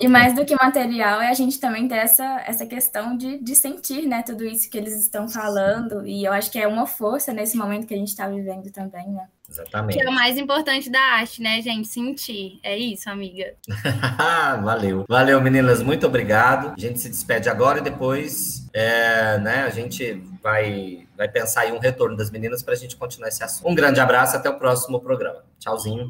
E 0.00 0.08
mais 0.08 0.34
do 0.34 0.44
que 0.44 0.54
material, 0.54 1.20
é 1.20 1.28
a 1.28 1.34
gente 1.34 1.60
também 1.60 1.86
ter 1.86 1.96
essa, 1.96 2.42
essa 2.46 2.66
questão 2.66 3.16
de, 3.16 3.38
de 3.38 3.54
sentir, 3.54 4.06
né, 4.06 4.22
tudo 4.22 4.44
isso 4.44 4.70
que 4.70 4.78
eles 4.78 4.98
estão 4.98 5.28
falando. 5.28 6.06
E 6.06 6.24
eu 6.24 6.32
acho 6.32 6.50
que 6.50 6.58
é 6.58 6.66
uma 6.66 6.86
força 6.86 7.32
nesse 7.32 7.56
momento 7.56 7.86
que 7.86 7.94
a 7.94 7.96
gente 7.96 8.08
está 8.08 8.26
vivendo 8.28 8.70
também, 8.72 9.08
né? 9.08 9.26
Exatamente. 9.48 9.98
Que 9.98 10.04
é 10.04 10.08
o 10.08 10.12
mais 10.12 10.36
importante 10.36 10.90
da 10.90 11.00
arte, 11.00 11.40
né, 11.40 11.60
gente? 11.62 11.88
Sentir. 11.88 12.60
É 12.62 12.76
isso, 12.76 13.08
amiga. 13.08 13.54
Valeu. 14.62 15.04
Valeu, 15.08 15.40
meninas. 15.40 15.82
Muito 15.82 16.06
obrigado. 16.06 16.74
A 16.76 16.80
gente 16.80 17.00
se 17.00 17.08
despede 17.08 17.48
agora 17.48 17.78
e 17.78 17.82
depois 17.82 18.68
é, 18.74 19.38
né, 19.38 19.62
a 19.62 19.70
gente 19.70 20.22
vai, 20.42 21.06
vai 21.16 21.28
pensar 21.28 21.66
em 21.66 21.72
um 21.72 21.78
retorno 21.78 22.16
das 22.16 22.30
meninas 22.30 22.62
para 22.62 22.74
a 22.74 22.76
gente 22.76 22.94
continuar 22.96 23.28
esse 23.28 23.42
assunto. 23.42 23.68
Um 23.68 23.74
grande 23.74 24.00
abraço, 24.00 24.36
até 24.36 24.50
o 24.50 24.58
próximo 24.58 25.00
programa. 25.00 25.42
Tchauzinho. 25.58 26.06